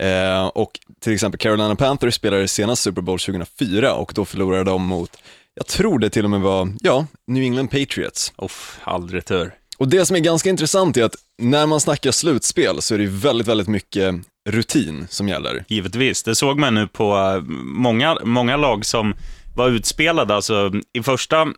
Eh, 0.00 0.46
och 0.46 0.70
till 1.00 1.12
exempel 1.14 1.38
Carolina 1.38 1.76
Panthers 1.76 2.14
spelade 2.14 2.48
senast 2.48 2.82
Super 2.82 3.02
Bowl 3.02 3.18
2004 3.18 3.94
och 3.94 4.12
då 4.14 4.24
förlorade 4.24 4.64
de 4.64 4.82
mot, 4.86 5.10
jag 5.54 5.66
tror 5.66 5.98
det 5.98 6.10
till 6.10 6.24
och 6.24 6.30
med 6.30 6.40
var, 6.40 6.68
ja, 6.80 7.06
New 7.26 7.42
England 7.42 7.68
Patriots. 7.68 8.32
Uff, 8.36 8.80
aldrig 8.84 9.24
tur. 9.24 9.54
Och 9.78 9.88
det 9.88 10.06
som 10.06 10.16
är 10.16 10.20
ganska 10.20 10.50
intressant 10.50 10.96
är 10.96 11.04
att 11.04 11.14
när 11.38 11.66
man 11.66 11.80
snackar 11.80 12.10
slutspel 12.10 12.82
så 12.82 12.94
är 12.94 12.98
det 12.98 13.06
väldigt, 13.06 13.48
väldigt 13.48 13.68
mycket 13.68 14.14
rutin 14.48 15.06
som 15.10 15.28
gäller. 15.28 15.64
Givetvis. 15.68 16.22
Det 16.22 16.34
såg 16.34 16.58
man 16.58 16.74
nu 16.74 16.86
på 16.86 17.16
eh, 17.16 17.42
många, 17.64 18.18
många 18.24 18.56
lag 18.56 18.84
som 18.84 19.14
var 19.56 19.68
utspelade. 19.68 20.34
Alltså, 20.34 20.72
I 20.92 21.02
första, 21.02 21.48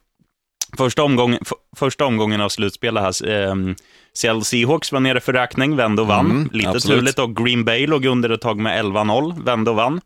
första, 0.76 1.02
omgången, 1.02 1.38
f- 1.42 1.52
första 1.76 2.04
omgången 2.04 2.40
av 2.40 2.48
slutspelet 2.48 3.02
här, 3.02 3.28
eh, 3.48 3.54
Seattle 4.14 4.44
Seahawks 4.44 4.92
var 4.92 5.00
nere 5.00 5.20
för 5.20 5.32
räkning, 5.32 5.76
vände 5.76 6.02
och 6.02 6.08
vann. 6.08 6.26
Mm, 6.30 6.48
Lite 6.52 6.68
absolut. 6.70 6.98
turligt 6.98 7.18
och 7.18 7.36
Green 7.36 7.64
Bay 7.64 7.86
låg 7.86 8.04
under 8.04 8.30
ett 8.30 8.40
tag 8.40 8.58
med 8.58 8.78
11-0, 8.84 9.44
vände 9.44 9.70
och 9.70 9.76
vann. 9.76 10.00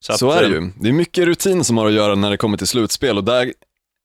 Så, 0.00 0.12
att, 0.30 0.36
är 0.36 0.40
det 0.40 0.46
eh, 0.46 0.52
ju. 0.62 0.70
Det 0.80 0.88
är 0.88 0.92
mycket 0.92 1.24
rutin 1.24 1.64
som 1.64 1.76
har 1.78 1.86
att 1.86 1.92
göra 1.92 2.14
när 2.14 2.30
det 2.30 2.36
kommer 2.36 2.56
till 2.58 2.66
slutspel 2.66 3.16
och 3.18 3.24
där 3.24 3.52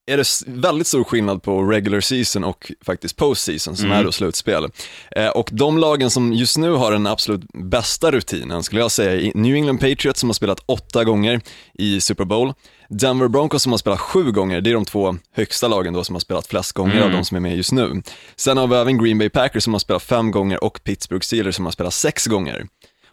är 0.07 0.17
det 0.17 0.25
väldigt 0.47 0.87
stor 0.87 1.03
skillnad 1.03 1.43
på 1.43 1.63
regular 1.63 1.99
season 1.99 2.43
och 2.43 2.71
faktiskt 2.85 3.15
postseason 3.15 3.75
som 3.75 3.85
Mm. 3.85 3.97
är 3.99 4.03
då 4.03 4.11
slutspel. 4.11 4.67
Eh, 5.11 5.27
och 5.27 5.49
de 5.51 5.77
lagen 5.77 6.09
som 6.09 6.33
just 6.33 6.57
nu 6.57 6.71
har 6.71 6.91
den 6.91 7.07
absolut 7.07 7.41
bästa 7.53 8.11
rutinen 8.11 8.63
skulle 8.63 8.81
jag 8.81 8.91
säga 8.91 9.21
är 9.21 9.31
New 9.35 9.55
England 9.55 9.77
Patriots 9.77 10.19
som 10.19 10.29
har 10.29 10.33
spelat 10.33 10.59
åtta 10.65 11.03
gånger 11.03 11.41
i 11.73 12.01
Super 12.01 12.25
Bowl, 12.25 12.53
Denver 12.89 13.27
Broncos 13.27 13.63
som 13.63 13.71
har 13.73 13.77
spelat 13.77 13.99
sju 13.99 14.31
gånger, 14.31 14.61
det 14.61 14.69
är 14.69 14.73
de 14.73 14.85
två 14.85 15.15
högsta 15.35 15.67
lagen 15.67 15.93
då 15.93 16.03
som 16.03 16.15
har 16.15 16.19
spelat 16.19 16.47
flest 16.47 16.71
gånger 16.71 17.01
av 17.01 17.11
de 17.11 17.25
som 17.25 17.35
är 17.37 17.41
med 17.41 17.57
just 17.57 17.71
nu. 17.71 18.01
Sen 18.35 18.57
har 18.57 18.67
vi 18.67 18.75
även 18.75 19.03
Green 19.03 19.17
Bay 19.17 19.29
Packers 19.29 19.63
som 19.63 19.73
har 19.73 19.79
spelat 19.79 20.03
fem 20.03 20.31
gånger 20.31 20.63
och 20.63 20.83
Pittsburgh 20.83 21.23
Steelers 21.23 21.55
som 21.55 21.65
har 21.65 21.71
spelat 21.71 21.93
sex 21.93 22.25
gånger. 22.25 22.65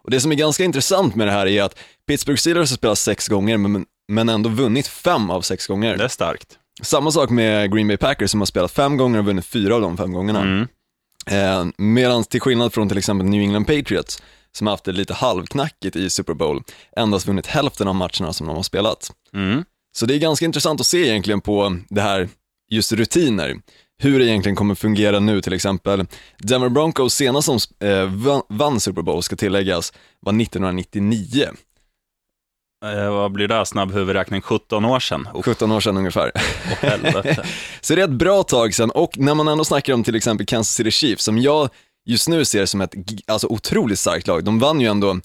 Och 0.04 0.10
det 0.10 0.20
som 0.20 0.32
är 0.32 0.36
ganska 0.36 0.64
intressant 0.64 1.14
med 1.14 1.26
det 1.26 1.32
här 1.32 1.46
är 1.46 1.62
att 1.62 1.78
Pittsburgh 2.06 2.38
Steelers 2.38 2.70
har 2.70 2.76
spelat 2.76 2.98
sex 2.98 3.28
gånger 3.28 3.56
men, 3.56 3.84
men 4.08 4.28
ändå 4.28 4.48
vunnit 4.50 4.86
fem 4.86 5.30
av 5.30 5.40
sex 5.40 5.66
gånger. 5.66 5.96
Det 5.96 6.04
är 6.04 6.08
starkt. 6.08 6.58
Samma 6.82 7.10
sak 7.10 7.30
med 7.30 7.72
Green 7.74 7.88
Bay 7.88 7.96
Packers 7.96 8.30
som 8.30 8.40
har 8.40 8.46
spelat 8.46 8.72
fem 8.72 8.96
gånger 8.96 9.18
och 9.18 9.24
vunnit 9.24 9.46
fyra 9.46 9.74
av 9.74 9.80
de 9.80 9.96
fem 9.96 10.12
gångerna. 10.12 10.40
Mm. 10.40 10.68
Eh, 11.26 11.66
Medan 11.76 12.24
till 12.24 12.40
skillnad 12.40 12.72
från 12.72 12.88
till 12.88 12.98
exempel 12.98 13.26
New 13.26 13.40
England 13.40 13.64
Patriots, 13.64 14.22
som 14.52 14.66
har 14.66 14.72
haft 14.74 14.84
det 14.84 14.92
lite 14.92 15.14
halvknackigt 15.14 15.96
i 15.96 16.10
Super 16.10 16.34
Bowl, 16.34 16.62
endast 16.96 17.26
vunnit 17.26 17.46
hälften 17.46 17.88
av 17.88 17.94
matcherna 17.94 18.32
som 18.32 18.46
de 18.46 18.56
har 18.56 18.62
spelat. 18.62 19.10
Mm. 19.34 19.64
Så 19.96 20.06
det 20.06 20.14
är 20.14 20.18
ganska 20.18 20.44
intressant 20.44 20.80
att 20.80 20.86
se 20.86 21.08
egentligen 21.08 21.40
på 21.40 21.76
det 21.88 22.00
här, 22.00 22.28
just 22.70 22.92
rutiner, 22.92 23.56
hur 23.98 24.18
det 24.18 24.26
egentligen 24.26 24.56
kommer 24.56 24.74
fungera 24.74 25.20
nu 25.20 25.40
till 25.40 25.52
exempel. 25.52 26.06
Denver 26.38 26.68
Broncos 26.68 27.14
senast 27.14 27.46
som 27.46 27.58
eh, 27.88 28.42
vann 28.48 28.80
Super 28.80 29.02
Bowl, 29.02 29.22
ska 29.22 29.36
tilläggas, 29.36 29.92
var 30.20 30.40
1999, 30.42 31.48
Eh, 32.82 33.10
vad 33.10 33.32
blir 33.32 33.48
det? 33.48 33.66
Snabb 33.66 33.92
huvudräkning, 33.92 34.40
17 34.42 34.84
år 34.84 35.00
sedan. 35.00 35.28
Oh, 35.34 35.42
17 35.42 35.72
år 35.72 35.80
sedan 35.80 35.96
ungefär. 35.96 36.32
helvete. 36.80 37.44
Så 37.80 37.94
det 37.94 38.00
är 38.00 38.04
ett 38.04 38.10
bra 38.10 38.42
tag 38.42 38.74
sedan 38.74 38.90
och 38.90 39.18
när 39.18 39.34
man 39.34 39.48
ändå 39.48 39.64
snackar 39.64 39.92
om 39.94 40.04
till 40.04 40.16
exempel 40.16 40.46
Kansas 40.46 40.74
City 40.74 40.90
Chiefs, 40.90 41.24
som 41.24 41.38
jag 41.38 41.68
just 42.06 42.28
nu 42.28 42.44
ser 42.44 42.66
som 42.66 42.80
ett 42.80 42.94
alltså, 43.26 43.46
otroligt 43.46 43.98
starkt 43.98 44.26
lag, 44.26 44.44
de 44.44 44.58
vann 44.58 44.80
ju 44.80 44.86
ändå, 44.86 45.20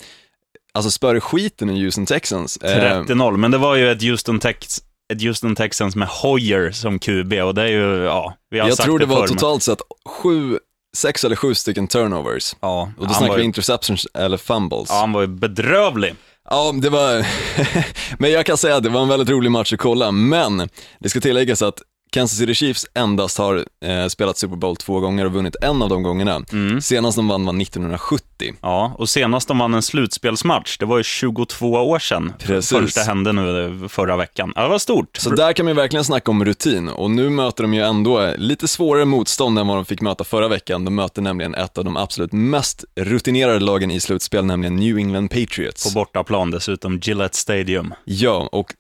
alltså 0.74 0.92
spöre 0.92 1.20
skiten 1.22 1.70
i 1.70 1.84
Houston 1.84 2.06
Texans. 2.06 2.58
Eh, 2.58 3.02
30-0, 3.04 3.38
men 3.38 3.52
det 3.52 3.58
var 3.58 3.76
ju 3.76 3.92
ett 3.92 4.02
Houston, 4.02 4.40
Tex, 4.40 4.82
ett 5.14 5.22
Houston 5.22 5.56
Texans 5.56 5.96
med 5.96 6.08
Hoyer 6.08 6.72
som 6.72 7.00
QB 7.00 7.34
och 7.34 7.56
det 7.56 7.62
är 7.62 7.68
ju, 7.68 8.04
ja, 8.04 8.34
vi 8.50 8.60
har 8.60 8.68
jag 8.68 8.78
sagt 8.78 8.86
tror 8.86 9.00
det 9.00 9.06
var 9.06 9.16
förr, 9.16 9.28
men- 9.28 9.38
totalt 9.38 9.64
sett 9.64 9.80
sju, 10.06 10.60
sex 10.98 11.24
eller 11.24 11.36
sju 11.36 11.56
stycken 11.56 11.88
turnovers. 11.88 12.56
Ja, 12.60 12.92
Och 12.98 13.08
då 13.08 13.14
snackar 13.14 13.28
var 13.28 13.38
vi 13.38 13.44
interceptions 13.44 14.08
eller 14.14 14.38
fumbles. 14.38 14.90
ja, 14.90 15.00
han 15.00 15.12
var 15.12 15.22
ju 15.22 15.28
bedrövlig. 15.28 16.16
Ja, 16.50 16.72
det 16.82 16.90
var, 16.90 17.26
men 18.22 18.32
jag 18.32 18.46
kan 18.46 18.58
säga 18.58 18.76
att 18.76 18.84
det 18.84 18.90
var 18.90 19.02
en 19.02 19.08
väldigt 19.08 19.30
rolig 19.30 19.52
match 19.52 19.74
att 19.74 19.80
kolla, 19.80 20.12
men 20.12 20.70
det 21.00 21.10
ska 21.10 21.20
tilläggas 21.22 21.62
att 21.62 21.82
Kansas 22.10 22.38
City 22.40 22.54
Chiefs 22.54 22.86
endast 22.94 23.38
har 23.38 23.66
eh, 23.86 24.08
spelat 24.08 24.38
Super 24.38 24.56
Bowl 24.56 24.76
två 24.76 25.00
gånger 25.00 25.26
och 25.26 25.32
vunnit 25.32 25.56
en 25.62 25.82
av 25.82 25.90
de 25.90 26.04
gångerna. 26.04 26.44
Mm. 26.52 26.82
Senast 26.82 27.16
de 27.16 27.28
vann 27.28 27.46
var 27.46 27.62
1970. 27.62 28.54
Ja, 28.62 28.96
och 28.98 29.10
senast 29.10 29.48
de 29.48 29.58
vann 29.58 29.74
en 29.74 29.82
slutspelsmatch, 29.82 30.78
det 30.78 30.86
var 30.86 30.98
ju 30.98 31.04
22 31.04 31.72
år 31.72 32.00
sedan. 32.00 32.34
Precis. 32.40 32.80
Första 32.80 33.02
hände 33.02 33.34
nu 33.34 33.66
eh, 33.66 33.88
förra 33.88 34.18
veckan. 34.18 34.54
Ja, 34.56 34.62
det 34.62 34.70
var 34.70 34.80
stort. 34.80 35.18
Så 35.18 35.30
där 35.30 35.54
kan 35.54 35.66
man 35.66 35.72
ju 35.72 35.76
verkligen 35.76 36.04
snacka 36.04 36.32
om 36.32 36.46
rutin 36.46 36.90
och 36.90 37.12
nu 37.12 37.30
möter 37.30 37.64
de 37.64 37.74
ju 37.74 37.82
ändå 37.82 38.34
lite 38.38 38.68
svårare 38.68 39.06
motstånd 39.06 39.60
än 39.60 39.68
vad 39.68 39.78
de 39.78 39.86
fick 39.86 40.02
möta 40.02 40.24
förra 40.24 40.48
veckan. 40.48 40.86
De 40.86 40.96
möter 40.96 41.22
nämligen 41.22 41.56
ett 41.56 41.78
av 41.78 41.86
de 41.86 41.98
absolut 41.98 42.34
mest 42.34 42.86
rutinerade 42.96 43.60
lagen 43.60 43.92
i 43.92 44.00
slutspel, 44.00 44.46
nämligen 44.46 44.76
New 44.76 44.98
England 44.98 45.30
Patriots. 45.30 45.94
På 45.94 46.00
bortaplan 46.00 46.52
dessutom, 46.52 47.00
Gillette 47.04 47.38
Stadium. 47.38 47.94
Ja, 48.06 48.50
och 48.52 48.74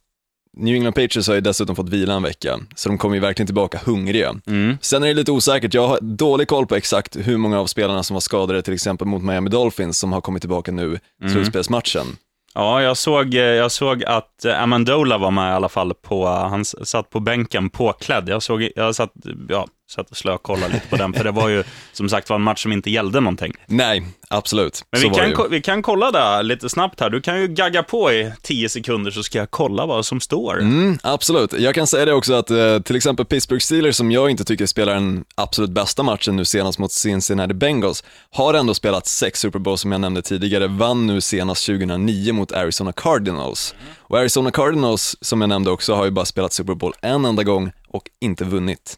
New 0.59 0.75
England 0.75 0.93
Patriots 0.93 1.27
har 1.27 1.35
ju 1.35 1.41
dessutom 1.41 1.75
fått 1.75 1.89
vila 1.89 2.13
en 2.13 2.23
vecka, 2.23 2.59
så 2.75 2.89
de 2.89 2.97
kommer 2.97 3.15
ju 3.15 3.21
verkligen 3.21 3.47
tillbaka 3.47 3.79
hungriga. 3.85 4.35
Mm. 4.47 4.77
Sen 4.81 5.03
är 5.03 5.07
det 5.07 5.13
lite 5.13 5.31
osäkert, 5.31 5.73
jag 5.73 5.87
har 5.87 5.99
dålig 6.01 6.47
koll 6.47 6.65
på 6.67 6.75
exakt 6.75 7.17
hur 7.27 7.37
många 7.37 7.59
av 7.59 7.65
spelarna 7.65 8.03
som 8.03 8.13
var 8.13 8.21
skadade 8.21 8.61
till 8.61 8.73
exempel 8.73 9.07
mot 9.07 9.23
Miami 9.23 9.49
Dolphins 9.49 9.99
som 9.99 10.13
har 10.13 10.21
kommit 10.21 10.41
tillbaka 10.41 10.71
nu, 10.71 10.99
Mm. 11.21 11.33
slutspelsmatchen. 11.33 12.05
Ja, 12.53 12.81
jag 12.81 12.97
såg, 12.97 13.33
eh, 13.33 13.41
jag 13.41 13.71
såg 13.71 14.03
att 14.03 14.45
eh, 14.45 14.61
Amendola 14.63 15.17
var 15.17 15.31
med 15.31 15.51
i 15.51 15.55
alla 15.55 15.69
fall 15.69 15.93
på, 15.93 16.27
han 16.27 16.61
s- 16.61 16.89
satt 16.89 17.09
på 17.09 17.19
bänken 17.19 17.69
påklädd. 17.69 18.29
Jag 18.29 18.43
såg, 18.43 18.69
jag 18.75 18.95
satt, 18.95 19.11
ja, 19.49 19.67
satt 19.89 20.11
och 20.11 20.17
slökollade 20.17 20.73
lite 20.73 20.87
på 20.87 20.95
den, 20.95 21.13
för 21.13 21.23
det 21.23 21.31
var 21.31 21.49
ju 21.49 21.63
som 21.93 22.09
sagt 22.09 22.29
var 22.29 22.35
en 22.35 22.41
match 22.41 22.63
som 22.63 22.71
inte 22.71 22.89
gällde 22.89 23.19
någonting. 23.19 23.53
Nej, 23.65 24.05
absolut. 24.29 24.83
Men 24.91 25.01
så 25.01 25.09
vi 25.09 25.15
kan, 25.15 25.29
ju. 25.29 25.35
vi 25.49 25.61
kan 25.61 25.81
kolla 25.81 26.11
det 26.11 26.43
lite 26.43 26.69
snabbt 26.69 26.99
här. 26.99 27.09
Du 27.09 27.21
kan 27.21 27.41
ju 27.41 27.47
gagga 27.47 27.83
på 27.83 28.11
i 28.11 28.31
10 28.41 28.69
sekunder 28.69 29.11
så 29.11 29.23
ska 29.23 29.37
jag 29.37 29.51
kolla 29.51 29.85
vad 29.85 30.05
som 30.05 30.19
står. 30.19 30.59
Mm, 30.61 30.99
absolut. 31.03 31.53
Jag 31.53 31.75
kan 31.75 31.87
säga 31.87 32.05
det 32.05 32.13
också 32.13 32.33
att 32.33 32.51
eh, 32.51 32.79
till 32.79 32.95
exempel 32.95 33.25
Pittsburgh 33.25 33.63
Steelers, 33.63 33.95
som 33.95 34.11
jag 34.11 34.29
inte 34.29 34.43
tycker 34.43 34.65
spelar 34.65 34.93
den 34.93 35.25
absolut 35.35 35.71
bästa 35.71 36.03
matchen 36.03 36.35
nu 36.35 36.45
senast 36.45 36.79
mot 36.79 36.91
Cincinnati 36.91 37.53
Bengals, 37.53 38.03
har 38.31 38.53
ändå 38.53 38.73
spelat 38.73 39.07
sex 39.07 39.39
Super 39.39 39.59
Bowl 39.59 39.77
som 39.77 39.91
jag 39.91 40.01
nämnde 40.01 40.21
tidigare, 40.21 40.67
vann 40.67 41.07
nu 41.07 41.21
senast 41.21 41.65
2009 41.65 42.33
mot 42.33 42.51
Arizona 42.51 42.93
Cardinals. 42.93 43.75
Och 43.97 44.17
Arizona 44.17 44.51
Cardinals, 44.51 45.15
som 45.21 45.41
jag 45.41 45.47
nämnde 45.47 45.71
också, 45.71 45.93
har 45.93 46.05
ju 46.05 46.11
bara 46.11 46.25
spelat 46.25 46.53
Super 46.53 46.73
Bowl 46.73 46.93
en 47.01 47.25
enda 47.25 47.43
gång 47.43 47.71
och 47.87 48.03
inte 48.21 48.45
vunnit. 48.45 48.97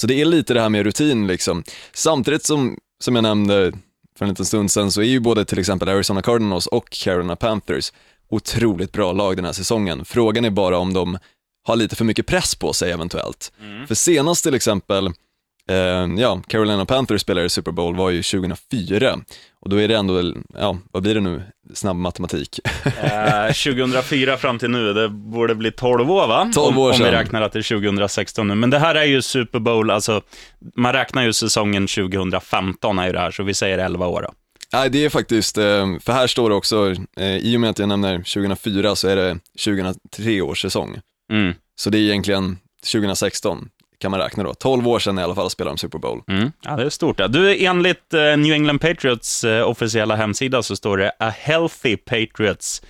Så 0.00 0.06
det 0.06 0.20
är 0.20 0.24
lite 0.24 0.54
det 0.54 0.60
här 0.60 0.68
med 0.68 0.84
rutin 0.84 1.26
liksom. 1.26 1.64
Samtidigt 1.92 2.44
som, 2.44 2.78
som 3.00 3.14
jag 3.14 3.22
nämnde 3.22 3.72
för 4.18 4.24
en 4.24 4.28
liten 4.28 4.46
stund 4.46 4.70
sedan, 4.70 4.92
så 4.92 5.00
är 5.00 5.04
ju 5.04 5.20
både 5.20 5.44
till 5.44 5.58
exempel 5.58 5.88
Arizona 5.88 6.22
Cardinals 6.22 6.66
och 6.66 6.90
Carolina 6.90 7.36
Panthers 7.36 7.92
otroligt 8.28 8.92
bra 8.92 9.12
lag 9.12 9.36
den 9.36 9.44
här 9.44 9.52
säsongen. 9.52 10.04
Frågan 10.04 10.44
är 10.44 10.50
bara 10.50 10.78
om 10.78 10.92
de 10.92 11.18
har 11.66 11.76
lite 11.76 11.96
för 11.96 12.04
mycket 12.04 12.26
press 12.26 12.54
på 12.54 12.72
sig 12.72 12.92
eventuellt. 12.92 13.52
För 13.88 13.94
senast 13.94 14.44
till 14.44 14.54
exempel 14.54 15.10
ja, 16.18 16.42
Carolina 16.46 16.84
Panthers 16.86 17.20
spelade 17.20 17.46
i 17.46 17.48
Super 17.48 17.72
Bowl 17.72 17.96
var 17.96 18.10
ju 18.10 18.22
2004. 18.22 19.18
Och 19.60 19.68
då 19.68 19.80
är 19.80 19.88
det 19.88 19.94
ändå, 19.94 20.34
ja, 20.58 20.78
vad 20.92 21.02
blir 21.02 21.14
det 21.14 21.20
nu? 21.20 21.42
Snabb 21.74 21.96
matematik. 21.96 22.60
Eh, 22.84 23.46
2004 23.46 24.36
fram 24.36 24.58
till 24.58 24.70
nu, 24.70 24.92
det 24.92 25.08
borde 25.08 25.54
bli 25.54 25.72
12 25.72 26.10
år 26.10 26.26
va? 26.26 26.50
12 26.54 26.78
år 26.78 26.82
om, 26.82 26.86
om 26.86 26.90
vi 26.90 26.96
sedan. 26.96 27.12
räknar 27.12 27.42
att 27.42 27.52
det 27.52 27.58
är 27.58 27.62
2016 27.80 28.48
nu. 28.48 28.54
Men 28.54 28.70
det 28.70 28.78
här 28.78 28.94
är 28.94 29.04
ju 29.04 29.22
Super 29.22 29.58
Bowl, 29.58 29.90
alltså 29.90 30.22
man 30.76 30.92
räknar 30.92 31.22
ju 31.22 31.32
säsongen 31.32 31.86
2015 31.86 32.98
är 32.98 33.06
ju 33.06 33.12
det 33.12 33.20
här, 33.20 33.30
så 33.30 33.42
vi 33.42 33.54
säger 33.54 33.78
11 33.78 34.06
år 34.06 34.22
då. 34.22 34.32
Nej, 34.72 34.90
det 34.90 35.04
är 35.04 35.08
faktiskt, 35.08 35.58
eh, 35.58 35.98
för 36.00 36.12
här 36.12 36.26
står 36.26 36.50
det 36.50 36.54
också, 36.56 36.94
eh, 37.16 37.36
i 37.36 37.56
och 37.56 37.60
med 37.60 37.70
att 37.70 37.78
jag 37.78 37.88
nämner 37.88 38.18
2004 38.18 38.96
så 38.96 39.08
är 39.08 39.16
det 39.16 39.38
2003 39.64 40.42
års 40.42 40.62
säsong. 40.62 41.00
Mm. 41.32 41.54
Så 41.76 41.90
det 41.90 41.98
är 41.98 42.02
egentligen 42.02 42.58
2016 42.92 43.68
kan 44.00 44.10
man 44.10 44.20
räkna 44.20 44.42
då. 44.42 44.54
12 44.54 44.88
år 44.88 44.98
sedan 44.98 45.18
i 45.18 45.22
alla 45.22 45.34
fall 45.34 45.50
spelade 45.50 45.74
de 45.74 45.78
Super 45.78 45.98
Bowl. 45.98 46.20
Mm. 46.28 46.52
Ja, 46.62 46.76
det 46.76 46.82
är 46.82 46.90
stort. 46.90 47.16
det. 47.18 47.28
Du, 47.28 47.64
enligt 47.64 48.14
eh, 48.14 48.20
New 48.36 48.52
England 48.52 48.78
Patriots 48.78 49.44
eh, 49.44 49.68
officiella 49.68 50.16
hemsida 50.16 50.62
så 50.62 50.76
står 50.76 50.96
det 50.96 51.12
A 51.18 51.32
healthy 51.38 51.96
Patriots 51.96 52.82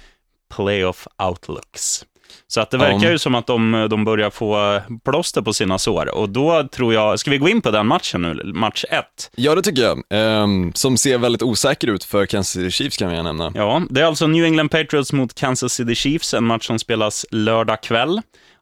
playoff 0.57 1.07
outlooks. 1.23 2.05
Så 2.47 2.61
att 2.61 2.71
det 2.71 2.79
verkar 2.79 3.05
Ja. 3.07 3.11
ju 3.11 3.19
som 3.19 3.35
att 3.35 3.47
de, 3.47 3.87
de 3.91 4.05
börjar 4.05 4.31
få 4.31 4.75
eh, 4.75 4.83
plåster 5.05 5.43
på 5.43 5.53
sina 5.53 5.79
sår. 5.79 6.15
Och 6.15 6.29
då 6.29 6.69
tror 6.69 6.95
jag, 6.95 7.19
ska 7.21 7.31
vi 7.31 7.39
gå 7.39 7.49
in 7.49 7.61
på 7.63 7.71
den 7.71 7.87
matchen 7.87 8.23
nu, 8.23 8.53
match 8.55 8.85
1? 8.91 9.05
Ja, 9.37 9.55
det 9.55 9.63
tycker 9.63 9.83
jag. 9.83 10.03
Ehm, 10.11 10.73
som 10.75 10.97
ser 10.97 11.19
väldigt 11.19 11.43
osäker 11.43 11.89
ut 11.89 12.05
för 12.05 12.27
Kansas 12.27 12.53
City 12.53 12.71
Chiefs 12.71 12.97
kan 12.97 13.15
jag 13.15 13.25
nämna. 13.25 13.53
Ja, 13.55 13.83
det 13.91 14.01
är 14.01 14.05
alltså 14.05 14.27
New 14.27 14.45
England 14.45 14.69
Patriots 14.69 15.13
mot 15.13 15.35
Kansas 15.35 15.73
City 15.73 15.95
Chiefs, 15.95 16.35
en 16.35 16.45
match 16.45 16.67
som 16.67 16.79
spelas 16.79 17.27
lördag 17.31 17.83
kväll 17.83 18.21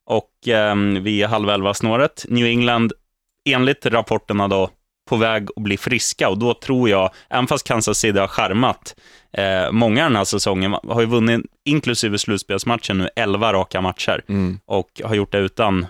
och 0.09 0.49
eh, 0.49 0.75
vid 0.77 1.27
halv 1.27 1.51
elva-snåret. 1.51 2.25
New 2.29 2.47
England, 2.47 2.93
enligt 3.49 3.87
rapporterna 3.87 4.49
då, 4.49 4.71
på 5.09 5.17
väg 5.17 5.49
att 5.57 5.63
bli 5.63 5.77
friska 5.77 6.29
och 6.29 6.39
då 6.39 6.55
tror 6.55 6.89
jag, 6.89 7.11
även 7.31 7.47
fast 7.47 7.67
Kansas 7.67 7.99
City 7.99 8.19
har 8.19 8.27
skärmat 8.27 8.95
eh, 9.33 9.71
många 9.73 10.03
den 10.05 10.17
här 10.17 10.25
säsongen, 10.25 10.73
har 10.89 11.01
ju 11.01 11.07
vunnit, 11.07 11.41
inklusive 11.65 12.19
slutspelsmatchen 12.19 12.99
nu, 12.99 13.09
11 13.17 13.53
raka 13.53 13.81
matcher 13.81 14.23
Mm. 14.29 14.59
och 14.67 15.01
har 15.05 15.15
gjort 15.15 15.33
det 15.33 15.39
utan 15.39 15.87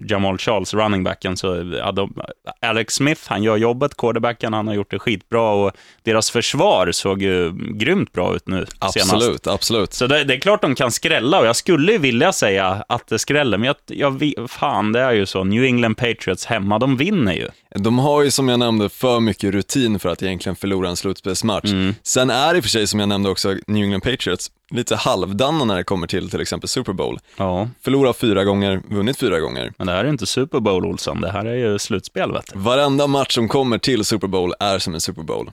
Jamal 0.00 0.38
Charles, 0.38 0.74
running 0.74 1.04
backen, 1.04 1.36
så 1.36 1.72
ja, 1.78 1.92
de, 1.92 2.20
Alex 2.60 2.94
Smith, 2.94 3.20
han 3.26 3.42
gör 3.42 3.56
jobbet, 3.56 3.96
quarterbacken, 3.96 4.52
han 4.52 4.66
har 4.66 4.74
gjort 4.74 4.90
det 4.90 4.98
skitbra 4.98 5.50
och 5.50 5.72
deras 6.02 6.30
försvar 6.30 6.92
såg 6.92 7.22
ju 7.22 7.52
grymt 7.52 8.12
bra 8.12 8.36
ut 8.36 8.48
nu 8.48 8.66
senast. 8.92 9.12
Absolut, 9.12 9.46
absolut. 9.46 9.92
Så 9.92 10.06
det, 10.06 10.24
det 10.24 10.34
är 10.34 10.40
klart 10.40 10.62
de 10.62 10.74
kan 10.74 10.92
skrälla 10.92 11.40
och 11.40 11.46
jag 11.46 11.56
skulle 11.56 11.92
ju 11.92 11.98
vilja 11.98 12.32
säga 12.32 12.84
att 12.88 13.06
det 13.06 13.18
skräller, 13.18 13.58
men 13.58 13.66
jag, 13.66 13.76
jag, 13.86 14.50
fan, 14.50 14.92
det 14.92 15.00
är 15.00 15.12
ju 15.12 15.26
så. 15.26 15.44
New 15.44 15.64
England 15.64 15.94
Patriots 15.94 16.46
hemma, 16.46 16.78
de 16.78 16.96
vinner 16.96 17.32
ju. 17.32 17.48
De 17.74 17.98
har 17.98 18.22
ju 18.22 18.30
som 18.30 18.48
jag 18.48 18.58
nämnde 18.58 18.88
för 18.88 19.20
mycket 19.20 19.52
rutin 19.54 19.98
för 19.98 20.08
att 20.08 20.22
egentligen 20.22 20.56
förlora 20.56 20.88
en 20.88 20.96
slutspelsmatch. 20.96 21.70
Mm. 21.70 21.94
Sen 22.02 22.30
är 22.30 22.52
det 22.52 22.56
i 22.56 22.60
och 22.60 22.64
för 22.64 22.70
sig 22.70 22.86
som 22.86 23.00
jag 23.00 23.08
nämnde 23.08 23.30
också 23.30 23.56
New 23.66 23.84
England 23.84 24.00
Patriots 24.00 24.50
lite 24.70 24.96
halvdana 24.96 25.64
när 25.64 25.76
det 25.76 25.84
kommer 25.84 26.06
till 26.06 26.30
till 26.30 26.40
exempel 26.40 26.68
Super 26.68 26.92
Bowl. 26.92 27.18
Ja, 27.36 27.68
Förlorat 27.84 28.16
fyra 28.16 28.44
gånger, 28.44 28.80
vunnit 28.90 29.18
fyra 29.18 29.40
gånger. 29.40 29.72
men 29.78 29.86
det 29.86 29.92
här 29.92 30.04
är 30.04 30.08
inte 30.08 30.26
Super 30.26 30.60
Bowl, 30.60 30.84
Olsson. 30.86 31.20
Det 31.20 31.30
här 31.30 31.44
är 31.44 31.54
ju 31.54 31.78
slutspel, 31.78 32.32
vet 32.32 32.52
du. 32.52 32.58
Varenda 32.58 33.06
match 33.06 33.34
som 33.34 33.48
kommer 33.48 33.78
till 33.78 34.04
Super 34.04 34.26
Bowl 34.28 34.54
är 34.60 34.78
som 34.78 34.94
en 34.94 35.00
Super 35.00 35.22
Bowl. 35.22 35.50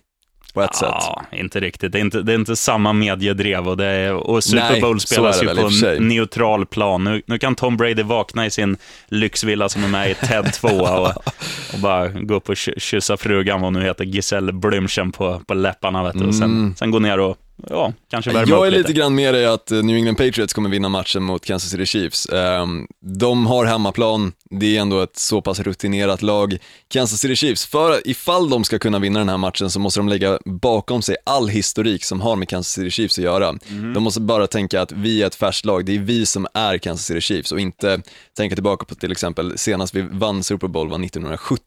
På 0.54 0.62
ett 0.62 0.76
sätt. 0.76 0.88
Ja, 0.90 1.22
inte 1.32 1.60
riktigt. 1.60 1.92
Det 1.92 1.98
är 1.98 2.02
inte, 2.02 2.22
det 2.22 2.32
är 2.32 2.36
inte 2.36 2.56
samma 2.56 2.94
mediedrev 2.94 3.68
och, 3.68 3.78
det 3.78 3.86
är, 3.86 4.14
och 4.14 4.44
Super 4.44 4.70
Nej, 4.72 4.82
Bowl 4.82 5.00
spelas 5.00 5.44
ju 5.44 5.48
på 5.56 5.70
en 5.88 6.08
neutral 6.08 6.66
plan. 6.66 7.04
Nu, 7.04 7.22
nu 7.28 7.40
kan 7.40 7.56
Tom 7.56 7.78
Brady 7.78 8.04
vakna 8.04 8.46
i 8.46 8.52
sin 8.52 8.78
lyxvilla 9.08 9.70
som 9.70 9.84
är 9.84 9.88
med 9.88 10.12
i 10.12 10.14
TED 10.14 10.54
2 10.54 10.68
och, 10.68 11.08
och 11.74 11.80
bara 11.82 12.08
gå 12.08 12.36
upp 12.36 12.50
och 12.50 12.56
ky- 12.58 12.74
kyssa 12.80 13.18
frugan, 13.18 13.62
vad 13.62 13.74
nu 13.74 13.82
heter, 13.84 14.06
Giselle 14.06 14.52
Blümchen 14.52 15.12
på, 15.12 15.42
på 15.48 15.54
läpparna, 15.54 16.04
vet 16.04 16.14
du. 16.20 16.26
Och 16.28 16.36
sen, 16.36 16.76
sen 16.80 16.92
gå 16.92 17.00
ner 17.00 17.20
och, 17.20 17.38
ja, 17.70 17.94
kanske 18.10 18.32
värma 18.32 18.42
Mm. 18.44 18.50
Jag 18.58 18.68
är 18.68 18.72
lite 18.72 18.88
lite. 18.90 19.00
grann 19.00 19.16
med 19.16 19.34
dig 19.34 19.46
att 19.46 19.72
eh, 19.72 19.84
New 19.84 19.96
England 19.96 20.16
Patriots 20.16 20.54
kommer 20.54 20.70
vinna 20.70 20.90
matchen 20.90 21.24
mot 21.24 21.46
Kansas 21.46 21.70
City 21.72 21.86
Chiefs. 21.86 22.26
Ehm, 22.26 22.88
De 23.02 23.46
har 23.48 23.66
hemmaplan, 23.66 24.32
det 24.50 24.78
är 24.78 24.82
ändå 24.82 25.02
ett 25.02 25.18
så 25.18 25.42
pass 25.42 25.60
rutinerat 25.60 26.22
lag. 26.22 26.58
Kansas 26.88 27.20
City 27.20 27.36
Chiefs, 27.36 27.66
för 27.66 28.08
ifall 28.08 28.50
de 28.50 28.64
ska 28.64 28.80
kunna 28.80 29.00
vinna 29.00 29.20
den 29.20 29.30
här 29.30 29.38
matchen 29.38 29.70
så 29.70 29.80
måste 29.80 30.00
de 30.00 30.10
lägga 30.10 30.40
bakom 30.46 31.02
sig 31.02 31.16
all 31.26 31.48
historik 31.50 32.04
som 32.04 32.22
har 32.22 32.36
med 32.36 32.50
Kansas 32.50 32.74
City 32.74 32.92
Chiefs 32.92 33.18
att 33.18 33.24
göra. 33.24 33.54
De 33.94 34.04
måste 34.04 34.22
bara 34.22 34.48
tänka 34.48 34.82
att 34.82 34.92
vi 34.92 35.22
är 35.24 35.28
ett 35.28 35.36
färskt 35.36 35.66
lag, 35.66 35.86
det 35.86 35.96
är 35.96 36.00
vi 36.00 36.26
som 36.26 36.48
är 36.54 36.78
Kansas 36.78 37.06
City 37.06 37.22
Chiefs 37.22 37.52
och 37.52 37.60
inte 37.60 38.02
tänka 38.38 38.56
tillbaka 38.56 38.86
på 38.86 38.96
till 38.96 39.12
exempel 39.12 39.58
senast 39.58 39.96
vi 39.96 40.02
vann 40.02 40.44
Super 40.44 40.68
Bowl 40.68 40.90
var 40.90 41.06
1970. 41.06 41.62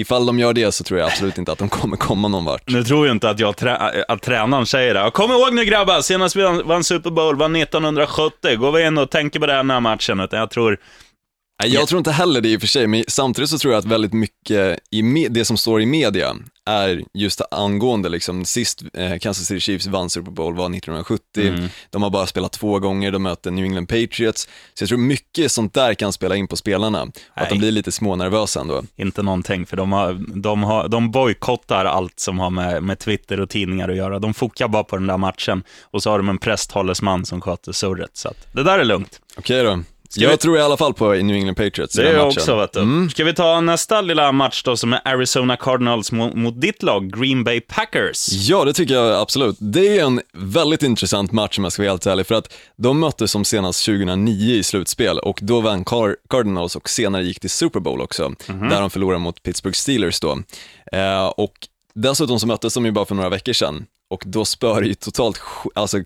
Ifall 0.00 0.26
de 0.26 0.38
gör 0.38 0.52
det 0.52 0.72
så 0.72 0.84
tror 0.84 1.00
jag 1.00 1.06
absolut 1.06 1.38
inte 1.38 1.52
att 1.52 1.58
de 1.58 1.68
kommer 1.68 1.96
komma 1.96 2.28
någon 2.28 2.44
vart. 2.44 2.68
Nu 2.68 2.84
tror 2.84 3.06
ju 3.06 3.12
inte 3.12 3.30
att, 3.30 3.38
jag 3.38 3.56
trä- 3.56 4.04
att 4.08 4.22
tränaren 4.22 4.66
säger 4.66 4.94
det. 4.94 5.10
Kom 5.10 5.30
ihåg 5.30 5.54
nu 5.54 5.64
grabbar, 5.64 6.00
senast 6.00 6.36
vi 6.36 6.42
vann 6.64 6.84
Super 6.84 7.10
Bowl 7.10 7.36
var 7.36 7.56
1970. 7.56 8.56
Går 8.56 8.72
vi 8.72 8.86
in 8.86 8.98
och 8.98 9.10
tänker 9.10 9.40
på 9.40 9.46
det 9.46 9.52
här 9.52 9.58
den 9.58 9.70
här 9.70 9.80
matchen, 9.80 10.20
utan 10.20 10.38
jag 10.38 10.50
tror 10.50 10.78
jag 11.66 11.88
tror 11.88 11.98
inte 11.98 12.12
heller 12.12 12.40
det 12.40 12.48
i 12.48 12.56
och 12.56 12.60
för 12.60 12.68
sig, 12.68 12.86
men 12.86 13.04
samtidigt 13.08 13.50
så 13.50 13.58
tror 13.58 13.72
jag 13.74 13.78
att 13.78 13.84
väldigt 13.84 14.12
mycket 14.12 14.78
i 14.90 15.28
det 15.30 15.44
som 15.44 15.56
står 15.56 15.82
i 15.82 15.86
media 15.86 16.36
är 16.66 17.02
just 17.14 17.40
angående, 17.50 18.08
liksom, 18.08 18.44
sist 18.44 18.82
eh, 18.94 19.18
Kansas 19.18 19.46
City 19.46 19.60
Chiefs 19.60 19.86
vann 19.86 20.10
Super 20.10 20.30
Bowl 20.30 20.54
var 20.54 20.64
1970, 20.66 21.48
Mm. 21.48 21.68
de 21.90 22.02
har 22.02 22.10
bara 22.10 22.26
spelat 22.26 22.52
två 22.52 22.78
gånger, 22.78 23.10
de 23.12 23.22
möter 23.22 23.50
New 23.50 23.64
England 23.64 23.86
Patriots, 23.86 24.48
så 24.74 24.82
jag 24.82 24.88
tror 24.88 24.98
mycket 24.98 25.52
sånt 25.52 25.74
där 25.74 25.94
kan 25.94 26.12
spela 26.12 26.36
in 26.36 26.48
på 26.48 26.56
spelarna, 26.56 27.02
och 27.02 27.08
att 27.34 27.48
de 27.48 27.54
Nej. 27.54 27.58
blir 27.58 27.70
lite 27.70 27.92
smånervösa 27.92 28.60
ändå. 28.60 28.82
inte 28.96 29.22
någonting, 29.22 29.66
för 29.66 29.76
de, 29.76 29.92
har, 29.92 30.20
de, 30.34 30.62
har, 30.62 30.88
de 30.88 31.10
bojkottar 31.10 31.84
allt 31.84 32.20
som 32.20 32.38
har 32.38 32.50
med, 32.50 32.82
med 32.82 32.98
Twitter 32.98 33.40
och 33.40 33.50
tidningar 33.50 33.88
att 33.88 33.96
göra. 33.96 34.18
De 34.18 34.34
fokar 34.34 34.68
bara 34.68 34.84
på 34.84 34.96
den 34.96 35.06
där 35.06 35.16
matchen 35.18 35.62
och 35.82 36.02
så 36.02 36.10
har 36.10 36.18
de 36.18 36.28
en 36.28 36.38
presstalesman 36.38 37.24
som 37.26 37.40
sköter 37.40 37.72
surret. 37.72 38.10
Så 38.12 38.28
att 38.28 38.46
det 38.52 38.62
där 38.62 38.78
är 38.78 38.84
lugnt. 38.84 39.20
Okej 39.36 39.64
då. 39.64 39.82
Ska 40.12 40.22
jag 40.22 40.30
vi- 40.30 40.36
tror 40.36 40.58
i 40.58 40.60
alla 40.60 40.76
fall 40.76 40.94
på 40.94 41.12
New 41.12 41.36
England 41.36 41.54
Patriots 41.54 41.94
Det 41.96 42.08
är 42.08 42.14
jag 42.14 42.26
också, 42.28 42.56
vet 42.56 42.72
du. 42.72 42.80
Mm. 42.80 43.10
Ska 43.10 43.24
vi 43.24 43.34
ta 43.34 43.60
nästa 43.60 44.00
lilla 44.00 44.32
match 44.32 44.62
då, 44.62 44.76
som 44.76 44.92
är 44.92 45.00
Arizona 45.04 45.56
Cardinals 45.56 46.12
mot, 46.12 46.34
mot 46.34 46.60
ditt 46.60 46.82
lag, 46.82 47.12
Green 47.20 47.44
Bay 47.44 47.60
Packers? 47.60 48.28
Ja, 48.32 48.64
det 48.64 48.72
tycker 48.72 48.94
jag 48.94 49.20
absolut. 49.20 49.56
Det 49.60 49.98
är 49.98 50.04
en 50.04 50.20
väldigt 50.34 50.82
intressant 50.82 51.32
match 51.32 51.58
om 51.58 51.64
jag 51.64 51.72
ska 51.72 51.82
vara 51.82 51.90
helt 51.92 52.06
ärlig, 52.06 52.26
för 52.26 52.34
att 52.34 52.52
de 52.78 53.00
möttes 53.00 53.30
som 53.30 53.44
senast 53.44 53.84
2009 53.84 54.54
i 54.54 54.62
slutspel 54.62 55.18
och 55.18 55.38
då 55.42 55.60
vann 55.60 55.84
Car- 55.84 56.16
Cardinals 56.28 56.76
och 56.76 56.88
senare 56.90 57.22
gick 57.24 57.40
till 57.40 57.50
Super 57.50 57.80
Bowl 57.80 58.00
också, 58.00 58.32
där 58.46 58.80
de 58.80 58.90
förlorade 58.90 59.18
mot 59.18 59.42
Pittsburgh 59.42 59.74
Steelers 59.76 60.20
då. 60.20 60.38
Eh, 60.92 61.26
och 61.26 61.52
dessutom 61.94 62.40
så 62.40 62.46
möttes 62.46 62.74
de 62.74 62.84
ju 62.84 62.90
bara 62.92 63.04
för 63.04 63.14
några 63.14 63.28
veckor 63.28 63.52
sedan 63.52 63.84
och 64.12 64.22
då 64.26 64.44
spör 64.44 64.82
ju 64.82 64.94
totalt, 64.94 65.40
alltså 65.74 65.98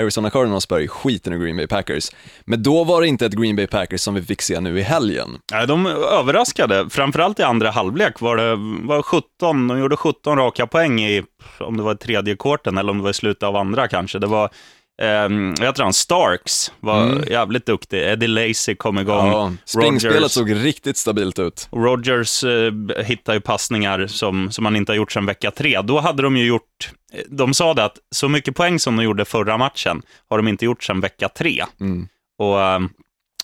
Arizona 0.00 0.30
Cardinals 0.30 0.64
spör 0.64 0.78
ju 0.78 0.88
skiten 0.88 1.32
ur 1.32 1.38
Green 1.38 1.56
Bay 1.56 1.66
Packers. 1.66 2.10
Men 2.44 2.62
då 2.62 2.84
var 2.84 3.00
det 3.00 3.08
inte 3.08 3.26
ett 3.26 3.32
Green 3.32 3.56
Bay 3.56 3.66
Packers 3.66 4.00
som 4.00 4.14
vi 4.14 4.22
fick 4.22 4.42
se 4.42 4.60
nu 4.60 4.78
i 4.78 4.82
helgen. 4.82 5.38
Nej, 5.52 5.66
de 5.66 5.86
överraskade. 5.86 6.90
Framförallt 6.90 7.40
i 7.40 7.42
andra 7.42 7.70
halvlek 7.70 8.20
var 8.20 8.36
det 8.36 8.56
var 8.86 9.02
17, 9.02 9.68
de 9.68 9.78
gjorde 9.78 9.96
17 9.96 10.36
raka 10.36 10.66
poäng 10.66 11.00
i, 11.00 11.22
om 11.60 11.76
det 11.76 11.82
var 11.82 11.94
i 11.94 11.96
tredje 11.96 12.36
korten 12.36 12.78
eller 12.78 12.90
om 12.90 12.98
det 12.98 13.02
var 13.02 13.10
i 13.10 13.14
slutet 13.14 13.42
av 13.42 13.56
andra 13.56 13.88
kanske. 13.88 14.18
Det 14.18 14.26
var, 14.26 14.50
eh, 14.98 15.28
vad 15.58 15.66
heter 15.66 15.82
han, 15.82 15.92
Starks 15.92 16.72
var 16.80 17.30
jävligt 17.30 17.66
duktig. 17.66 18.02
Eddie 18.02 18.26
Lacy 18.26 18.74
kom 18.74 18.98
igång. 18.98 19.26
Ja, 19.26 19.52
springspelet 19.64 20.32
såg 20.32 20.54
riktigt 20.54 20.96
stabilt 20.96 21.38
ut. 21.38 21.68
Och 21.70 21.84
Rodgers 21.84 22.44
eh, 22.44 22.72
hittar 23.04 23.34
ju 23.34 23.40
passningar 23.40 24.06
som, 24.06 24.50
som 24.50 24.64
han 24.64 24.76
inte 24.76 24.92
har 24.92 24.96
gjort 24.96 25.12
sedan 25.12 25.26
vecka 25.26 25.50
tre. 25.50 25.82
Då 25.82 26.00
hade 26.00 26.22
de 26.22 26.36
ju 26.36 26.46
gjort, 26.46 26.90
de 27.28 27.54
sa 27.54 27.74
det 27.74 27.84
att 27.84 27.96
så 28.10 28.28
mycket 28.28 28.56
poäng 28.56 28.78
som 28.78 28.96
de 28.96 29.04
gjorde 29.04 29.24
förra 29.24 29.58
matchen 29.58 30.02
har 30.28 30.36
de 30.36 30.48
inte 30.48 30.64
gjort 30.64 30.84
sedan 30.84 31.00
vecka 31.00 31.28
tre. 31.28 31.64
Mm. 31.80 32.08
Och 32.38 32.60
eh, 32.60 32.80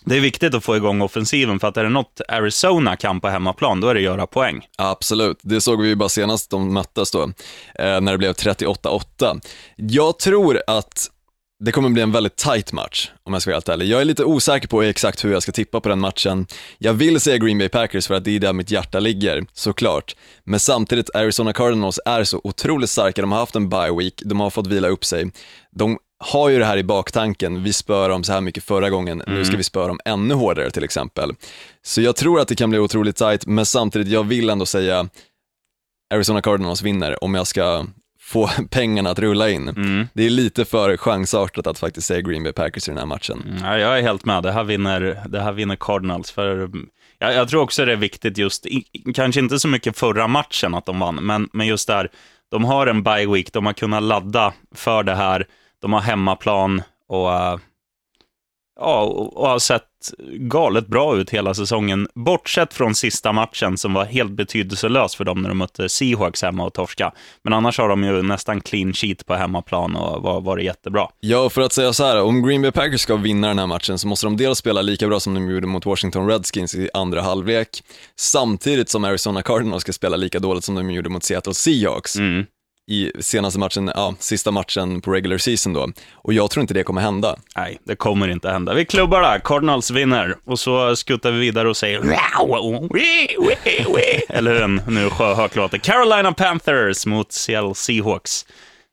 det 0.06 0.16
är 0.16 0.20
viktigt 0.20 0.54
att 0.54 0.64
få 0.64 0.76
igång 0.76 1.02
offensiven, 1.02 1.60
för 1.60 1.68
att 1.68 1.76
är 1.76 1.84
det 1.84 1.90
något 1.90 2.20
Arizona 2.28 2.96
kan 2.96 3.20
på 3.20 3.28
hemmaplan, 3.28 3.80
då 3.80 3.88
är 3.88 3.94
det 3.94 4.00
att 4.00 4.04
göra 4.04 4.26
poäng. 4.26 4.66
Absolut, 4.78 5.38
det 5.42 5.60
såg 5.60 5.82
vi 5.82 5.88
ju 5.88 5.94
bara 5.94 6.08
senast 6.08 6.50
de 6.50 6.74
möttes 6.74 7.10
då, 7.10 7.22
eh, 7.74 8.00
när 8.00 8.12
det 8.12 8.18
blev 8.18 8.32
38-8. 8.32 9.40
Jag 9.76 10.18
tror 10.18 10.62
att 10.66 11.10
det 11.64 11.72
kommer 11.72 11.88
bli 11.88 12.02
en 12.02 12.12
väldigt 12.12 12.36
tight 12.36 12.72
match, 12.72 13.10
om 13.22 13.32
jag 13.32 13.42
ska 13.42 13.50
vara 13.50 13.56
helt 13.56 13.68
ärlig. 13.68 13.86
Jag 13.86 14.00
är 14.00 14.04
lite 14.04 14.24
osäker 14.24 14.68
på 14.68 14.82
exakt 14.82 15.24
hur 15.24 15.32
jag 15.32 15.42
ska 15.42 15.52
tippa 15.52 15.80
på 15.80 15.88
den 15.88 16.00
matchen. 16.00 16.46
Jag 16.78 16.92
vill 16.94 17.20
säga 17.20 17.38
Green 17.38 17.58
Bay 17.58 17.68
Packers 17.68 18.06
för 18.06 18.14
att 18.14 18.24
det 18.24 18.30
är 18.30 18.40
där 18.40 18.52
mitt 18.52 18.70
hjärta 18.70 19.00
ligger, 19.00 19.46
såklart. 19.52 20.16
Men 20.44 20.60
samtidigt, 20.60 21.14
Arizona 21.14 21.52
Cardinals 21.52 22.00
är 22.04 22.24
så 22.24 22.40
otroligt 22.44 22.90
starka, 22.90 23.20
de 23.20 23.32
har 23.32 23.38
haft 23.38 23.56
en 23.56 23.68
bye 23.68 23.92
week, 23.98 24.22
de 24.24 24.40
har 24.40 24.50
fått 24.50 24.66
vila 24.66 24.88
upp 24.88 25.04
sig. 25.04 25.30
De 25.70 25.98
har 26.24 26.48
ju 26.48 26.58
det 26.58 26.64
här 26.64 26.76
i 26.76 26.84
baktanken, 26.84 27.62
vi 27.62 27.72
spör 27.72 28.08
dem 28.08 28.24
så 28.24 28.32
här 28.32 28.40
mycket 28.40 28.64
förra 28.64 28.90
gången, 28.90 29.22
nu 29.26 29.44
ska 29.44 29.56
vi 29.56 29.62
spöra 29.62 29.86
dem 29.86 30.00
ännu 30.04 30.34
hårdare 30.34 30.70
till 30.70 30.84
exempel. 30.84 31.34
Så 31.82 32.00
jag 32.00 32.16
tror 32.16 32.40
att 32.40 32.48
det 32.48 32.56
kan 32.56 32.70
bli 32.70 32.78
otroligt 32.78 33.16
tight, 33.16 33.46
men 33.46 33.66
samtidigt, 33.66 34.08
jag 34.08 34.24
vill 34.24 34.50
ändå 34.50 34.66
säga 34.66 35.08
Arizona 36.14 36.42
Cardinals 36.42 36.82
vinner 36.82 37.24
om 37.24 37.34
jag 37.34 37.46
ska 37.46 37.86
få 38.24 38.50
pengarna 38.70 39.10
att 39.10 39.18
rulla 39.18 39.50
in. 39.50 39.68
Mm. 39.68 40.08
Det 40.12 40.26
är 40.26 40.30
lite 40.30 40.64
för 40.64 40.96
chansartat 40.96 41.66
att 41.66 41.78
faktiskt 41.78 42.06
säga 42.06 42.20
Green 42.20 42.42
Bay 42.42 42.52
Packers 42.52 42.88
i 42.88 42.90
den 42.90 42.98
här 42.98 43.06
matchen. 43.06 43.60
Ja, 43.62 43.78
jag 43.78 43.98
är 43.98 44.02
helt 44.02 44.24
med. 44.24 44.42
Det 44.42 44.52
här 44.52 44.64
vinner, 44.64 45.22
det 45.28 45.40
här 45.40 45.52
vinner 45.52 45.76
Cardinals. 45.76 46.30
För, 46.30 46.56
mm, 46.56 46.86
Jag, 47.18 47.34
jag 47.34 47.48
tror 47.48 47.62
också 47.62 47.84
det 47.84 47.92
är 47.92 47.96
viktigt 47.96 48.38
just, 48.38 48.66
i, 48.66 48.84
kanske 49.14 49.40
inte 49.40 49.58
så 49.58 49.68
mycket 49.68 49.98
förra 49.98 50.26
matchen 50.28 50.74
att 50.74 50.86
de 50.86 50.98
vann, 50.98 51.14
men, 51.14 51.48
men 51.52 51.66
just 51.66 51.88
där, 51.88 52.08
de 52.50 52.64
har 52.64 52.86
en 52.86 53.02
bye 53.02 53.26
week, 53.26 53.52
de 53.52 53.66
har 53.66 53.72
kunnat 53.72 54.02
ladda 54.02 54.52
för 54.74 55.02
det 55.02 55.14
här, 55.14 55.46
de 55.82 55.92
har 55.92 56.00
hemmaplan 56.00 56.82
och 57.08 57.28
uh, 57.28 57.58
Ja, 58.80 59.02
och 59.02 59.48
har 59.48 59.58
sett 59.58 59.82
galet 60.38 60.86
bra 60.86 61.16
ut 61.16 61.30
hela 61.30 61.54
säsongen. 61.54 62.08
Bortsett 62.14 62.74
från 62.74 62.94
sista 62.94 63.32
matchen 63.32 63.78
som 63.78 63.94
var 63.94 64.04
helt 64.04 64.30
betydelselös 64.30 65.14
för 65.14 65.24
dem 65.24 65.42
när 65.42 65.48
de 65.48 65.58
mötte 65.58 65.88
Seahawks 65.88 66.42
hemma 66.42 66.64
och 66.64 66.74
torska. 66.74 67.12
Men 67.42 67.52
annars 67.52 67.78
har 67.78 67.88
de 67.88 68.04
ju 68.04 68.22
nästan 68.22 68.60
clean 68.60 68.92
sheet 68.92 69.26
på 69.26 69.34
hemmaplan 69.34 69.96
och 69.96 70.22
var, 70.22 70.40
varit 70.40 70.64
jättebra. 70.64 71.08
Ja, 71.20 71.50
för 71.50 71.62
att 71.62 71.72
säga 71.72 71.92
så 71.92 72.04
här, 72.04 72.22
om 72.22 72.46
Green 72.46 72.62
Bay 72.62 72.72
Packers 72.72 73.00
ska 73.00 73.16
vinna 73.16 73.48
den 73.48 73.58
här 73.58 73.66
matchen 73.66 73.98
så 73.98 74.08
måste 74.08 74.26
de 74.26 74.36
dels 74.36 74.58
spela 74.58 74.82
lika 74.82 75.08
bra 75.08 75.20
som 75.20 75.34
de 75.34 75.50
gjorde 75.50 75.66
mot 75.66 75.86
Washington 75.86 76.28
Redskins 76.28 76.74
i 76.74 76.90
andra 76.94 77.22
halvlek, 77.22 77.68
samtidigt 78.16 78.88
som 78.88 79.04
Arizona 79.04 79.42
Cardinals 79.42 79.82
ska 79.82 79.92
spela 79.92 80.16
lika 80.16 80.38
dåligt 80.38 80.64
som 80.64 80.74
de 80.74 80.90
gjorde 80.90 81.08
mot 81.08 81.24
Seattle 81.24 81.54
Seahawks. 81.54 82.16
Mm 82.16 82.46
i 82.86 83.12
senaste 83.20 83.58
matchen, 83.58 83.90
ja, 83.94 84.14
sista 84.18 84.50
matchen 84.50 85.00
på 85.00 85.12
regular 85.12 85.38
season 85.38 85.72
då. 85.72 85.88
Och 86.12 86.32
jag 86.32 86.50
tror 86.50 86.60
inte 86.60 86.74
det 86.74 86.82
kommer 86.82 87.00
hända. 87.00 87.36
Nej, 87.56 87.78
det 87.84 87.96
kommer 87.96 88.28
inte 88.28 88.50
hända. 88.50 88.74
Vi 88.74 88.84
klubbar 88.84 89.22
där, 89.22 89.38
Cardinals 89.38 89.90
vinner. 89.90 90.36
Och 90.44 90.58
så 90.58 90.96
skuttar 90.96 91.32
vi 91.32 91.38
vidare 91.38 91.68
och 91.68 91.76
säger 91.76 92.00
Eller 94.28 94.60
hur 94.60 94.90
nu 94.90 95.10
sjöhök 95.10 95.56
låter. 95.56 95.78
Carolina 95.78 96.32
Panthers 96.32 97.06
mot 97.06 97.32
Seattle 97.32 97.74
Seahawks. 97.74 98.46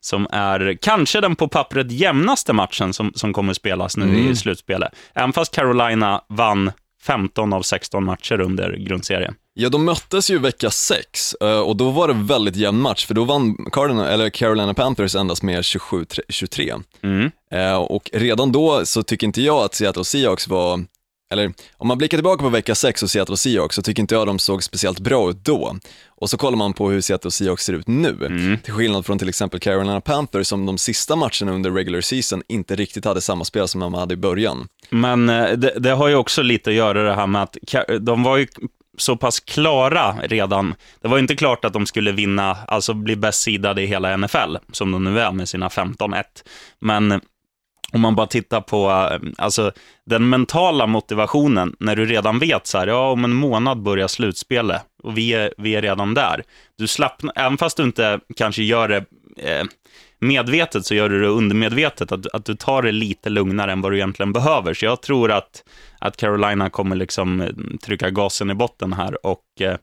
Som 0.04 0.28
är 0.32 0.78
kanske 0.82 1.22
den 1.22 1.36
på 1.36 1.48
pappret 1.48 1.92
jämnaste 1.92 2.54
matchen 2.54 2.94
som, 2.94 3.14
som 3.16 3.34
kommer 3.34 3.54
spelas 3.54 3.98
nu 3.98 4.06
mm. 4.06 4.32
i 4.32 4.36
slutspelet. 4.36 4.96
Även 5.14 5.34
fast 5.34 5.56
Carolina 5.56 6.22
vann 6.30 6.72
15 7.04 7.54
av 7.54 7.62
16 7.62 8.04
matcher 8.04 8.40
under 8.42 8.76
grundserien. 8.76 9.36
Ja, 9.54 9.70
de 9.70 9.86
möttes 9.86 10.30
ju 10.30 10.40
vecka 10.40 10.70
6 10.72 11.36
eh, 11.42 11.60
och 11.60 11.76
då 11.76 11.90
var 11.90 12.08
det 12.08 12.14
väldigt 12.14 12.56
jämn 12.56 12.82
match, 12.82 13.06
för 13.06 13.14
då 13.14 13.24
vann 13.24 13.56
Cardinal, 13.72 14.08
eller 14.08 14.30
Carolina 14.30 14.74
Panthers 14.74 15.16
endast 15.16 15.44
med 15.44 15.62
27-23. 15.62 16.84
Mm. 17.04 17.32
Eh, 17.52 17.76
och 17.76 18.10
redan 18.14 18.52
då 18.52 18.86
så 18.86 19.04
tycker 19.04 19.28
inte 19.28 19.42
jag 19.42 19.64
att 19.64 19.76
Seattle 19.76 20.06
Seahawks 20.06 20.48
var, 20.48 20.86
eller 21.32 21.54
om 21.78 21.88
man 21.88 21.98
blickar 21.98 22.18
tillbaka 22.18 22.44
på 22.44 22.50
vecka 22.50 22.76
6 22.76 23.04
och 23.04 23.10
Seattle 23.10 23.38
Seahawks 23.38 23.76
så 23.76 23.82
tycker 23.82 24.02
inte 24.02 24.16
jag 24.16 24.28
de 24.28 24.40
såg 24.40 24.64
speciellt 24.64 25.00
bra 25.00 25.30
ut 25.30 25.46
då. 25.46 25.76
Och 26.08 26.30
så 26.30 26.38
kollar 26.38 26.58
man 26.58 26.74
på 26.74 26.90
hur 26.90 27.02
Seattle 27.02 27.32
Seahawks 27.32 27.64
ser 27.64 27.74
ut 27.74 27.88
nu, 27.88 28.18
mm. 28.26 28.58
till 28.58 28.74
skillnad 28.74 29.06
från 29.06 29.20
till 29.20 29.30
exempel 29.30 29.60
Carolina 29.60 30.02
Panthers 30.02 30.48
som 30.48 30.66
de 30.66 30.78
sista 30.78 31.16
matcherna 31.16 31.52
under 31.52 31.72
regular 31.72 32.02
season 32.02 32.44
inte 32.48 32.76
riktigt 32.76 33.06
hade 33.06 33.22
samma 33.22 33.46
spel 33.46 33.68
som 33.68 33.82
de 33.82 33.94
hade 33.94 34.14
i 34.14 34.18
början. 34.18 34.68
Men 34.90 35.30
eh, 35.30 35.52
det, 35.52 35.74
det 35.80 35.92
har 35.92 36.08
ju 36.08 36.16
också 36.16 36.42
lite 36.42 36.70
att 36.70 36.76
göra 36.76 37.04
det 37.04 37.14
här 37.14 37.28
med 37.28 37.44
att 37.44 37.58
de 38.00 38.24
var 38.24 38.38
ju 38.38 38.48
så 39.02 39.16
pass 39.16 39.40
klara 39.40 40.16
redan. 40.24 40.76
Det 41.02 41.08
var 41.08 41.20
inte 41.20 41.36
klart 41.36 41.66
att 41.66 41.74
de 41.74 41.86
skulle 41.86 42.12
vinna, 42.12 42.58
alltså 42.68 42.94
bli 42.94 43.16
bäst 43.16 43.42
sidade 43.42 43.82
i 43.82 43.86
hela 43.86 44.18
NFL, 44.18 44.56
som 44.72 44.92
de 44.92 45.04
nu 45.04 45.20
är 45.20 45.32
med 45.32 45.50
sina 45.50 45.68
15-1. 45.68 46.24
Men 46.80 47.22
om 47.94 48.02
man 48.02 48.16
bara 48.16 48.28
tittar 48.28 48.62
på 48.62 48.90
eh, 48.90 49.30
alltså, 49.38 49.72
den 50.06 50.30
mentala 50.30 50.88
motivationen, 50.88 51.76
när 51.80 51.96
du 51.96 52.06
redan 52.06 52.40
vet 52.40 52.68
så 52.68 52.78
här, 52.78 52.88
ja, 52.88 53.12
om 53.12 53.26
en 53.26 53.34
månad 53.34 53.82
börjar 53.82 54.08
slutspelet 54.08 54.82
och 55.04 55.18
vi 55.18 55.34
är, 55.34 55.54
vi 55.58 55.76
är 55.76 55.82
redan 55.82 56.14
där. 56.14 56.44
Du 56.78 56.88
slappnar, 56.88 57.34
även 57.36 57.58
fast 57.58 57.78
du 57.78 57.84
inte 57.84 58.20
kanske 58.36 58.64
gör 58.64 58.88
det 58.88 59.06
eh, 59.38 59.64
medvetet, 60.20 60.86
så 60.86 60.96
gör 60.96 61.10
du 61.10 61.22
det 61.22 61.28
undermedvetet, 61.28 62.12
att, 62.12 62.28
att 62.28 62.46
du 62.46 62.56
tar 62.56 62.82
det 62.82 62.92
lite 62.92 63.30
lugnare 63.30 63.72
än 63.72 63.82
vad 63.82 63.92
du 63.92 63.96
egentligen 63.96 64.34
behöver. 64.34 64.74
Så 64.74 64.86
jag 64.86 65.02
tror 65.02 65.32
att 65.32 65.64
att 66.02 66.18
Carolina 66.18 66.70
kommer 66.70 66.96
liksom 66.96 67.42
eh, 67.42 67.50
trycka 67.84 68.10
gasen 68.10 68.52
i 68.52 68.54
botten 68.54 68.94
här. 68.94 69.26
Och 69.26 69.44
eh, 69.60 69.76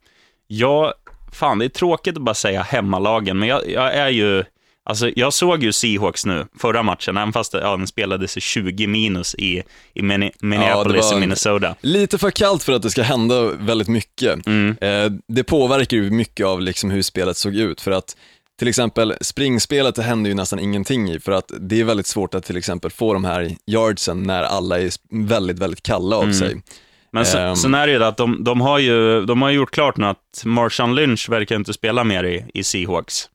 ja, 0.46 0.94
fan, 1.32 1.58
det 1.58 1.64
är 1.64 1.68
tråkigt 1.68 2.16
att 2.16 2.22
bara 2.22 2.34
säga 2.34 2.62
hemmalagen, 2.62 3.38
men 3.38 3.48
jag, 3.48 3.70
jag 3.70 3.94
är 3.94 4.08
ju... 4.08 4.44
Alltså, 4.84 5.10
jag 5.16 5.32
såg 5.32 5.62
ju 5.62 5.72
Seahawks 5.72 6.26
nu, 6.26 6.46
förra 6.58 6.82
matchen, 6.82 7.16
även 7.16 7.32
fast 7.32 7.54
ja, 7.54 7.76
den 7.76 7.86
spelades 7.86 8.36
i 8.36 8.40
20 8.40 8.86
minus 8.86 9.34
i, 9.34 9.62
i 9.94 10.02
Minneapolis 10.02 11.08
ja, 11.10 11.16
i 11.16 11.20
Minnesota. 11.20 11.74
Lite 11.80 12.18
för 12.18 12.30
kallt 12.30 12.62
för 12.62 12.72
att 12.72 12.82
det 12.82 12.90
ska 12.90 13.02
hända 13.02 13.42
väldigt 13.42 13.88
mycket. 13.88 14.46
Mm. 14.46 14.76
Eh, 14.80 15.12
det 15.28 15.44
påverkar 15.44 15.96
ju 15.96 16.10
mycket 16.10 16.46
av 16.46 16.60
liksom 16.60 16.90
hur 16.90 17.02
spelet 17.02 17.36
såg 17.36 17.54
ut, 17.54 17.80
för 17.80 17.90
att 17.90 18.16
till 18.58 18.68
exempel 18.68 19.14
springspelet 19.20 19.94
det 19.94 20.02
händer 20.02 20.30
ju 20.30 20.34
nästan 20.34 20.58
ingenting 20.58 21.10
i 21.10 21.20
för 21.20 21.32
att 21.32 21.52
det 21.60 21.80
är 21.80 21.84
väldigt 21.84 22.06
svårt 22.06 22.34
att 22.34 22.44
till 22.44 22.56
exempel 22.56 22.90
få 22.90 23.12
de 23.12 23.24
här 23.24 23.56
yardsen 23.66 24.22
när 24.22 24.42
alla 24.42 24.80
är 24.80 24.90
väldigt, 25.28 25.58
väldigt 25.58 25.82
kalla 25.82 26.16
av 26.16 26.22
mm. 26.22 26.34
sig. 26.34 26.62
Men 27.10 27.26
sen, 27.26 27.48
um, 27.48 27.56
sen 27.56 27.74
är 27.74 27.86
det 27.86 27.92
ju 27.92 28.04
att 28.04 28.16
de, 28.16 28.44
de, 28.44 28.60
har 28.60 28.78
ju 28.78 29.26
de 29.26 29.42
har 29.42 29.50
gjort 29.50 29.70
klart 29.70 29.96
nu 29.96 30.06
att 30.06 30.42
Marshawn 30.44 30.94
Lynch 30.94 31.28
verkar 31.28 31.56
inte 31.56 31.72
spela 31.72 32.04
mer 32.04 32.24
i, 32.24 32.44
i 32.54 32.64
Seahawks. 32.64 33.28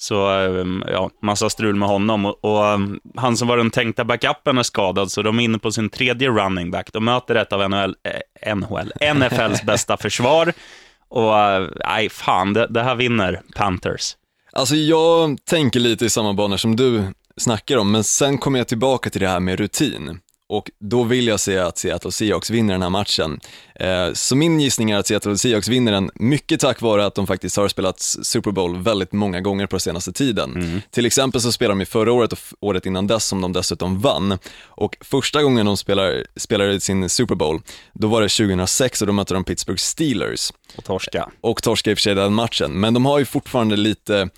Så 0.00 0.28
ehm, 0.30 0.84
ja, 0.88 1.10
massa 1.22 1.50
strul 1.50 1.74
med 1.74 1.88
honom. 1.88 2.26
Och, 2.26 2.44
och, 2.44 2.66
ehm, 2.66 3.00
han 3.16 3.36
som 3.36 3.48
var 3.48 3.56
den 3.56 3.70
tänkta 3.70 4.04
backupen 4.04 4.58
är 4.58 4.62
skadad, 4.62 5.10
så 5.10 5.22
de 5.22 5.38
är 5.38 5.44
inne 5.44 5.58
på 5.58 5.72
sin 5.72 5.90
tredje 5.90 6.28
running 6.28 6.70
back. 6.70 6.92
De 6.92 7.04
möter 7.04 7.34
ett 7.34 7.52
av 7.52 7.70
NHL, 7.70 7.94
eh, 8.42 8.54
NHL, 8.54 8.92
NFLs 9.14 9.62
bästa 9.62 9.96
försvar. 9.96 10.52
Och 11.08 11.38
eh, 11.38 11.68
nej, 11.86 12.08
fan, 12.08 12.52
det, 12.52 12.66
det 12.66 12.82
här 12.82 12.94
vinner 12.94 13.42
Panthers. 13.56 14.14
Alltså 14.58 14.76
jag 14.76 15.38
tänker 15.44 15.80
lite 15.80 16.04
i 16.04 16.10
samma 16.10 16.34
banor 16.34 16.56
som 16.56 16.76
du 16.76 17.02
snackar 17.36 17.76
om, 17.76 17.90
men 17.90 18.04
sen 18.04 18.38
kommer 18.38 18.58
jag 18.58 18.68
tillbaka 18.68 19.10
till 19.10 19.20
det 19.20 19.28
här 19.28 19.40
med 19.40 19.58
rutin. 19.58 20.20
Och 20.48 20.70
då 20.80 21.04
vill 21.04 21.26
jag 21.26 21.40
säga 21.40 21.66
att 21.66 21.78
Seattle 21.78 22.12
Seahawks 22.12 22.50
vinner 22.50 22.74
den 22.74 22.82
här 22.82 22.90
matchen. 22.90 23.40
Eh, 23.74 24.12
så 24.12 24.36
min 24.36 24.60
gissning 24.60 24.90
är 24.90 24.96
att 24.96 25.06
Seattle 25.06 25.38
Seahawks 25.38 25.68
vinner 25.68 25.92
den, 25.92 26.10
mycket 26.14 26.60
tack 26.60 26.80
vare 26.80 27.06
att 27.06 27.14
de 27.14 27.26
faktiskt 27.26 27.56
har 27.56 27.68
spelat 27.68 28.00
Super 28.00 28.50
Bowl 28.50 28.82
väldigt 28.82 29.12
många 29.12 29.40
gånger 29.40 29.66
på 29.66 29.80
senaste 29.80 30.12
tiden. 30.12 30.56
Mm. 30.56 30.80
Till 30.90 31.06
exempel 31.06 31.40
så 31.40 31.52
spelade 31.52 31.78
de 31.78 31.82
i 31.82 31.86
förra 31.86 32.12
året 32.12 32.32
och 32.32 32.38
året 32.60 32.86
innan 32.86 33.06
dess 33.06 33.24
som 33.24 33.40
de 33.40 33.52
dessutom 33.52 34.00
vann. 34.00 34.38
Och 34.64 34.96
första 35.00 35.42
gången 35.42 35.66
de 35.66 35.76
spelar, 35.76 36.24
spelade 36.36 36.80
sin 36.80 37.08
Super 37.08 37.34
Bowl, 37.34 37.60
då 37.92 38.08
var 38.08 38.22
det 38.22 38.28
2006 38.28 39.00
och 39.00 39.06
då 39.06 39.12
mötte 39.12 39.34
de 39.34 39.44
Pittsburgh 39.44 39.78
Steelers. 39.80 40.52
Och 40.76 40.84
torska. 40.84 41.30
Och 41.40 41.62
torska 41.62 41.90
i 41.90 41.94
och 41.94 41.98
för 41.98 42.02
sig 42.02 42.14
den 42.14 42.34
matchen, 42.34 42.80
men 42.80 42.94
de 42.94 43.06
har 43.06 43.18
ju 43.18 43.24
fortfarande 43.24 43.76
lite 43.76 44.28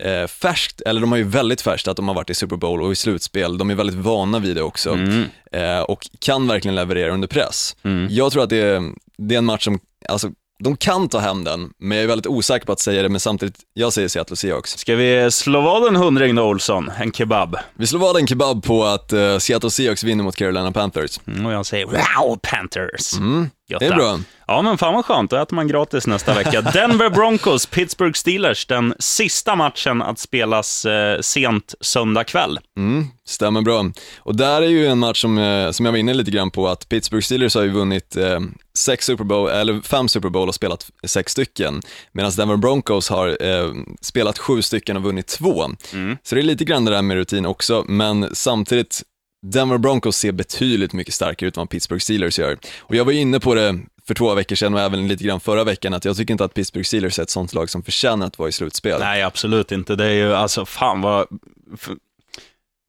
eh, 0.00 0.26
färskt, 0.26 0.80
eller 0.80 1.00
de 1.00 1.12
har 1.12 1.18
ju 1.18 1.24
väldigt 1.24 1.60
färskt 1.60 1.88
att 1.88 1.96
de 1.96 2.08
har 2.08 2.14
varit 2.14 2.30
i 2.30 2.34
Super 2.34 2.56
Bowl 2.56 2.82
och 2.82 2.92
i 2.92 2.96
slutspel, 2.96 3.58
de 3.58 3.70
är 3.70 3.74
väldigt 3.74 3.96
vana 3.96 4.38
vid 4.38 4.56
det 4.56 4.62
också 4.62 4.90
mm. 4.90 5.24
eh, 5.52 5.80
och 5.80 6.08
kan 6.18 6.46
verkligen 6.48 6.74
leverera 6.74 7.12
under 7.12 7.28
press. 7.28 7.76
Mm. 7.82 8.08
Jag 8.10 8.32
tror 8.32 8.42
att 8.42 8.50
det 8.50 8.56
är, 8.56 8.82
det 9.18 9.34
är 9.34 9.38
en 9.38 9.44
match 9.44 9.64
som, 9.64 9.78
alltså 10.08 10.30
de 10.60 10.76
kan 10.76 11.08
ta 11.08 11.18
hem 11.18 11.44
den, 11.44 11.70
men 11.78 11.96
jag 11.98 12.04
är 12.04 12.08
väldigt 12.08 12.26
osäker 12.26 12.66
på 12.66 12.72
att 12.72 12.80
säga 12.80 13.02
det, 13.02 13.08
men 13.08 13.20
samtidigt, 13.20 13.56
jag 13.74 13.92
säger 13.92 14.08
Seattle 14.08 14.36
Seahawks. 14.36 14.78
Ska 14.78 14.94
vi 14.94 15.30
slå 15.30 15.60
vad 15.60 15.88
en 15.88 15.96
hundring 15.96 16.34
då, 16.34 16.42
Olsson? 16.42 16.90
En 16.98 17.12
kebab? 17.12 17.56
Vi 17.74 17.86
slår 17.86 18.00
vad 18.00 18.16
en 18.16 18.26
kebab 18.26 18.64
på 18.64 18.84
att 18.84 19.12
uh, 19.12 19.38
Seattle 19.38 19.70
Seahawks 19.70 20.04
vinner 20.04 20.24
mot 20.24 20.36
Carolina 20.36 20.72
Panthers. 20.72 21.20
Mm, 21.26 21.46
och 21.46 21.52
jag 21.52 21.66
säger 21.66 21.86
wow, 21.86 22.38
Panthers. 22.42 23.14
Mm, 23.14 23.50
det 23.78 23.86
är 23.86 23.94
bra. 23.94 24.18
Ja, 24.46 24.62
men 24.62 24.78
fan 24.78 24.94
vad 24.94 25.04
skönt. 25.04 25.30
Då 25.30 25.36
äter 25.36 25.54
man 25.54 25.68
gratis 25.68 26.06
nästa 26.06 26.34
vecka. 26.34 26.60
Denver 26.74 27.10
Broncos, 27.10 27.66
Pittsburgh 27.66 28.12
Steelers. 28.12 28.66
Den 28.66 28.94
sista 28.98 29.56
matchen 29.56 30.02
att 30.02 30.18
spelas 30.18 30.84
eh, 30.84 31.20
sent 31.20 31.74
söndag 31.80 32.24
kväll. 32.24 32.60
Mm, 32.76 33.06
stämmer 33.26 33.62
bra. 33.62 33.90
Och 34.18 34.36
där 34.36 34.62
är 34.62 34.66
ju 34.66 34.86
en 34.86 34.98
match 34.98 35.20
som, 35.20 35.38
eh, 35.38 35.70
som 35.70 35.86
jag 35.86 35.92
var 35.92 35.98
inne 35.98 36.14
lite 36.14 36.30
grann 36.30 36.50
på, 36.50 36.68
att 36.68 36.88
Pittsburgh 36.88 37.24
Steelers 37.24 37.54
har 37.54 37.62
ju 37.62 37.68
vunnit 37.68 38.16
eh, 38.16 38.40
sex 38.78 39.06
Super 39.06 39.24
Bowl, 39.24 39.50
eller 39.50 39.80
fem 39.80 40.08
Super 40.08 40.28
Bowl 40.28 40.48
och 40.48 40.54
spelat 40.54 40.90
sex 41.04 41.32
stycken, 41.32 41.82
medan 42.12 42.32
Denver 42.36 42.56
Broncos 42.56 43.08
har 43.08 43.28
eh, 43.40 43.72
spelat 44.00 44.38
sju 44.38 44.62
stycken 44.62 44.96
och 44.96 45.02
vunnit 45.02 45.26
två. 45.26 45.64
Mm. 45.92 46.16
Så 46.22 46.34
det 46.34 46.40
är 46.40 46.42
lite 46.42 46.64
grann 46.64 46.84
det 46.84 46.90
där 46.90 47.02
med 47.02 47.16
rutin 47.16 47.46
också, 47.46 47.84
men 47.88 48.34
samtidigt 48.34 49.02
Denver 49.42 49.78
Broncos 49.78 50.16
ser 50.16 50.32
betydligt 50.32 50.92
mycket 50.92 51.14
starkare 51.14 51.48
ut 51.48 51.56
än 51.56 51.60
vad 51.60 51.70
Pittsburgh 51.70 52.02
Steelers 52.02 52.38
gör. 52.38 52.58
Och 52.78 52.94
jag 52.94 53.04
var 53.04 53.12
inne 53.12 53.40
på 53.40 53.54
det 53.54 53.80
för 54.06 54.14
två 54.14 54.34
veckor 54.34 54.56
sedan 54.56 54.74
och 54.74 54.80
även 54.80 55.08
lite 55.08 55.24
grann 55.24 55.40
förra 55.40 55.64
veckan 55.64 55.94
att 55.94 56.04
jag 56.04 56.16
tycker 56.16 56.34
inte 56.34 56.44
att 56.44 56.54
Pittsburgh 56.54 56.86
Steelers 56.86 57.18
är 57.18 57.22
ett 57.22 57.30
sånt 57.30 57.54
lag 57.54 57.70
som 57.70 57.82
förtjänar 57.82 58.26
att 58.26 58.38
vara 58.38 58.48
i 58.48 58.52
slutspel. 58.52 59.00
Nej, 59.00 59.22
absolut 59.22 59.72
inte. 59.72 59.96
Det 59.96 60.04
är 60.04 60.14
ju, 60.14 60.34
alltså 60.34 60.66
fan 60.66 61.00
vad... 61.00 61.26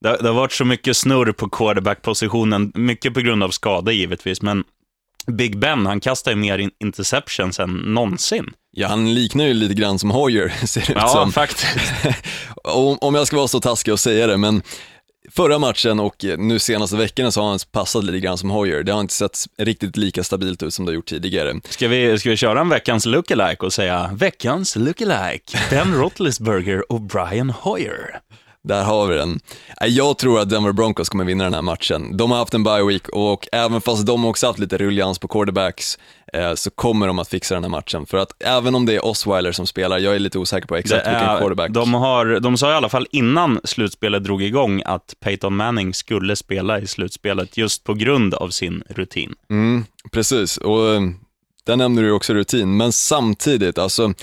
Det, 0.01 0.17
det 0.17 0.27
har 0.27 0.33
varit 0.33 0.51
så 0.51 0.65
mycket 0.65 0.97
snurr 0.97 1.31
på 1.31 1.49
quarterback-positionen, 1.49 2.71
mycket 2.75 3.13
på 3.13 3.19
grund 3.19 3.43
av 3.43 3.49
skada 3.49 3.91
givetvis, 3.91 4.41
men 4.41 4.63
Big 5.27 5.59
Ben, 5.59 5.85
han 5.85 5.99
kastar 5.99 6.31
ju 6.31 6.37
mer 6.37 6.69
interceptions 6.79 7.59
än 7.59 7.73
någonsin. 7.73 8.45
Ja, 8.71 8.87
han 8.87 9.13
liknar 9.13 9.45
ju 9.45 9.53
lite 9.53 9.73
grann 9.73 9.99
som 9.99 10.11
Hoyer, 10.11 10.53
ser 10.65 10.81
det 10.81 10.93
ja, 10.93 11.05
ut 11.05 11.11
som. 11.11 11.19
Ja, 11.19 11.31
faktiskt. 11.31 11.67
om 13.01 13.15
jag 13.15 13.27
ska 13.27 13.35
vara 13.35 13.47
så 13.47 13.59
taskig 13.59 13.93
och 13.93 13.99
säga 13.99 14.27
det, 14.27 14.37
men 14.37 14.61
förra 15.29 15.59
matchen 15.59 15.99
och 15.99 16.25
nu 16.37 16.59
senaste 16.59 16.95
veckorna 16.95 17.31
så 17.31 17.41
har 17.41 17.49
han 17.49 17.59
passat 17.71 18.03
lite 18.03 18.19
grann 18.19 18.37
som 18.37 18.49
Hoyer. 18.49 18.83
Det 18.83 18.91
har 18.91 19.01
inte 19.01 19.13
sett 19.13 19.37
riktigt 19.57 19.97
lika 19.97 20.23
stabilt 20.23 20.63
ut 20.63 20.73
som 20.73 20.85
det 20.85 20.91
har 20.91 20.95
gjort 20.95 21.09
tidigare. 21.09 21.61
Ska 21.69 21.87
vi, 21.87 22.19
ska 22.19 22.29
vi 22.29 22.37
köra 22.37 22.61
en 22.61 22.69
veckans 22.69 23.05
lookalike 23.05 23.65
och 23.65 23.73
säga 23.73 24.09
veckans 24.13 24.75
lookalike, 24.75 25.57
Ben 25.69 25.93
Roethlisberger 25.99 26.91
och 26.91 27.01
Brian 27.01 27.49
Hoyer? 27.49 28.19
Där 28.63 28.83
har 28.83 29.07
vi 29.07 29.15
den. 29.15 29.39
Nej, 29.81 29.89
Jag 29.89 30.17
tror 30.17 30.39
att 30.39 30.49
Denver 30.49 30.71
Broncos 30.71 31.09
kommer 31.09 31.23
vinna 31.23 31.43
den 31.43 31.53
här 31.53 31.61
matchen. 31.61 32.17
De 32.17 32.31
har 32.31 32.37
haft 32.37 32.53
en 32.53 32.63
bye 32.63 32.83
week 32.83 33.09
och 33.09 33.47
även 33.51 33.81
fast 33.81 34.05
de 34.05 34.25
också 34.25 34.47
haft 34.47 34.59
lite 34.59 34.77
rullians 34.77 35.19
på 35.19 35.27
quarterbacks 35.27 35.99
så 36.55 36.69
kommer 36.71 37.07
de 37.07 37.19
att 37.19 37.27
fixa 37.29 37.53
den 37.55 37.63
här 37.63 37.69
matchen. 37.69 38.05
För 38.05 38.17
att 38.17 38.43
även 38.43 38.75
om 38.75 38.85
det 38.85 38.95
är 38.95 39.05
Osweiler 39.05 39.51
som 39.51 39.67
spelar, 39.67 39.99
jag 39.99 40.15
är 40.15 40.19
lite 40.19 40.39
osäker 40.39 40.67
på 40.67 40.75
exakt 40.75 41.05
Det 41.05 41.11
vilken 41.11 41.27
är- 41.29 41.37
quarterback. 41.39 41.71
de, 41.71 41.93
har, 41.93 42.39
de 42.39 42.57
sa 42.57 42.71
i 42.71 42.73
alla 42.73 42.89
fall 42.89 43.07
innan 43.11 43.59
slutspelet 43.63 44.23
drog 44.23 44.43
igång 44.43 44.81
att 44.85 45.13
Peyton 45.19 45.55
Manning 45.55 45.93
skulle 45.93 46.35
spela 46.35 46.79
i 46.79 46.87
slutspelet 46.87 47.57
just 47.57 47.83
på 47.83 47.93
grund 47.93 48.33
av 48.33 48.49
sin 48.49 48.83
rutin. 48.89 49.33
Mm, 49.49 49.85
precis, 50.11 50.57
och 50.57 50.89
eh, 50.93 51.01
där 51.65 51.75
nämner 51.75 52.01
du 52.03 52.11
också 52.11 52.33
rutin, 52.33 52.77
men 52.77 52.91
samtidigt, 52.91 53.77
alltså 53.77 54.13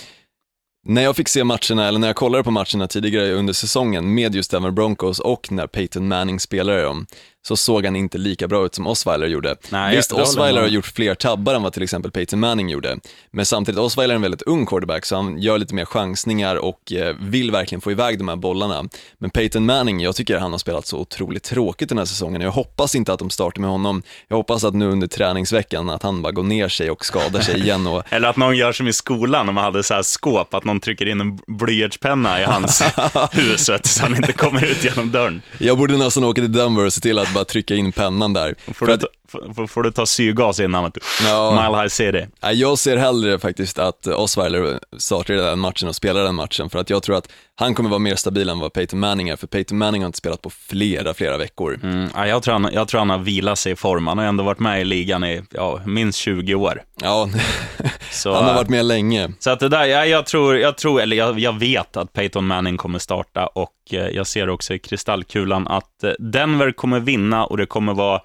när 0.86 1.02
jag 1.02 1.16
fick 1.16 1.28
se 1.28 1.44
matcherna, 1.44 1.88
eller 1.88 1.98
när 1.98 2.08
jag 2.08 2.16
kollade 2.16 2.44
på 2.44 2.50
matcherna 2.50 2.86
tidigare 2.88 3.32
under 3.32 3.52
säsongen 3.52 4.14
med 4.14 4.34
just 4.34 4.50
Denver 4.50 4.70
Broncos 4.70 5.18
och 5.18 5.52
när 5.52 5.66
Peyton 5.66 6.08
Manning 6.08 6.40
spelade 6.40 6.82
dem, 6.82 7.06
så 7.46 7.56
såg 7.56 7.84
han 7.84 7.96
inte 7.96 8.18
lika 8.18 8.48
bra 8.48 8.66
ut 8.66 8.74
som 8.74 8.86
Osweiler 8.86 9.26
gjorde. 9.26 9.56
Nej, 9.70 9.96
Visst, 9.96 10.12
Osweiler 10.12 10.60
har 10.60 10.68
om. 10.68 10.74
gjort 10.74 10.86
fler 10.86 11.14
tabbar 11.14 11.54
än 11.54 11.62
vad 11.62 11.72
till 11.72 11.82
exempel 11.82 12.10
Peyton 12.10 12.40
Manning 12.40 12.68
gjorde, 12.68 12.98
men 13.30 13.46
samtidigt, 13.46 13.78
Osweiler 13.80 14.14
är 14.14 14.16
en 14.16 14.22
väldigt 14.22 14.42
ung 14.42 14.66
quarterback, 14.66 15.04
så 15.04 15.16
han 15.16 15.38
gör 15.38 15.58
lite 15.58 15.74
mer 15.74 15.84
chansningar 15.84 16.56
och 16.56 16.92
eh, 16.92 17.16
vill 17.20 17.50
verkligen 17.50 17.80
få 17.80 17.90
iväg 17.92 18.18
de 18.18 18.28
här 18.28 18.36
bollarna. 18.36 18.84
Men 19.18 19.30
Peyton 19.30 19.66
Manning, 19.66 20.00
jag 20.00 20.16
tycker 20.16 20.38
han 20.38 20.50
har 20.52 20.58
spelat 20.58 20.86
så 20.86 20.98
otroligt 20.98 21.42
tråkigt 21.42 21.88
den 21.88 21.98
här 21.98 22.04
säsongen. 22.04 22.40
Jag 22.40 22.50
hoppas 22.50 22.94
inte 22.94 23.12
att 23.12 23.18
de 23.18 23.30
startar 23.30 23.60
med 23.60 23.70
honom. 23.70 24.02
Jag 24.28 24.36
hoppas 24.36 24.64
att 24.64 24.74
nu 24.74 24.86
under 24.88 25.06
träningsveckan 25.06 25.90
att 25.90 26.02
han 26.02 26.22
bara 26.22 26.32
går 26.32 26.42
ner 26.42 26.68
sig 26.68 26.90
och 26.90 27.04
skadar 27.04 27.40
sig 27.40 27.60
igen 27.60 27.86
och 27.86 28.02
Eller 28.12 28.28
att 28.28 28.36
någon 28.36 28.56
gör 28.56 28.72
som 28.72 28.88
i 28.88 28.92
skolan, 28.92 29.46
när 29.46 29.52
man 29.52 29.64
hade 29.64 29.82
så 29.82 29.94
här 29.94 30.02
skåp, 30.02 30.54
att 30.54 30.64
någon 30.64 30.80
trycker 30.80 31.06
in 31.08 31.20
en 31.20 31.38
blyertspenna 31.46 32.40
i 32.40 32.44
hans 32.44 32.82
hus, 33.32 33.64
så 33.66 34.02
han 34.02 34.16
inte 34.16 34.32
kommer 34.32 34.64
ut 34.64 34.84
genom 34.84 35.10
dörren. 35.10 35.42
jag 35.58 35.78
borde 35.78 35.96
nästan 35.96 36.24
åka 36.24 36.40
till 36.40 36.52
Denver 36.52 36.84
och 36.86 36.92
se 36.92 37.00
till 37.00 37.18
att 37.18 37.27
bara 37.34 37.44
trycka 37.44 37.74
in 37.74 37.92
pennan 37.92 38.32
där. 38.32 38.54
Får 38.66 38.72
För 38.74 38.86
du, 38.86 38.92
att, 38.92 39.00
ta, 39.00 39.06
får, 39.54 39.66
får 39.66 39.82
du 39.82 39.90
ta 39.90 40.06
syrgas 40.06 40.60
innan. 40.60 40.92
Ja. 41.24 41.50
Mile 41.50 41.82
High 41.82 41.88
City. 41.88 42.26
jag 42.52 42.78
ser 42.78 42.96
hellre 42.96 43.38
faktiskt 43.38 43.78
att 43.78 44.06
Osweiler 44.06 44.78
startar 44.98 45.34
den 45.34 45.58
matchen 45.58 45.88
och 45.88 45.96
spelar 45.96 46.22
den 46.22 46.34
matchen, 46.34 46.70
för 46.70 46.78
att 46.78 46.90
jag 46.90 47.02
tror 47.02 47.16
att 47.16 47.28
han 47.54 47.74
kommer 47.74 47.90
vara 47.90 47.98
mer 47.98 48.14
stabil 48.14 48.48
än 48.48 48.58
vad 48.58 48.72
Peyton 48.72 48.98
Manning 48.98 49.28
är, 49.28 49.36
för 49.36 49.46
Peyton 49.46 49.78
Manning 49.78 50.02
har 50.02 50.06
inte 50.06 50.18
spelat 50.18 50.42
på 50.42 50.50
flera, 50.50 51.14
flera 51.14 51.38
veckor. 51.38 51.80
Mm, 51.82 52.10
ja, 52.14 52.26
jag, 52.26 52.42
tror 52.42 52.52
han, 52.52 52.70
jag 52.72 52.88
tror 52.88 52.98
han 52.98 53.10
har 53.10 53.18
vilat 53.18 53.58
sig 53.58 53.72
i 53.72 53.76
form. 53.76 54.06
Han 54.06 54.18
har 54.18 54.24
ändå 54.24 54.44
varit 54.44 54.58
med 54.58 54.80
i 54.80 54.84
ligan 54.84 55.24
i 55.24 55.42
ja, 55.50 55.80
minst 55.86 56.18
20 56.18 56.54
år. 56.54 56.82
Ja, 57.02 57.28
Så, 58.10 58.34
han 58.34 58.44
har 58.44 58.54
varit 58.54 58.68
med 58.68 58.84
länge. 58.84 59.32
Så 59.38 59.50
att 59.50 59.60
det 59.60 59.68
där, 59.68 59.84
ja, 59.84 60.04
jag 60.04 60.26
tror, 60.26 60.58
jag 60.58 60.76
tror, 60.76 61.00
eller 61.00 61.16
jag, 61.16 61.38
jag 61.38 61.58
vet 61.58 61.96
att 61.96 62.12
Peyton 62.12 62.46
Manning 62.46 62.76
kommer 62.76 62.98
starta 62.98 63.46
och 63.46 63.72
eh, 63.90 64.08
jag 64.08 64.26
ser 64.26 64.48
också 64.48 64.74
i 64.74 64.78
kristallkulan 64.78 65.68
att 65.68 66.04
eh, 66.04 66.10
Denver 66.18 66.72
kommer 66.72 67.00
vinna 67.00 67.17
och 67.44 67.56
det 67.56 67.66
kommer 67.66 67.94
vara 67.94 68.20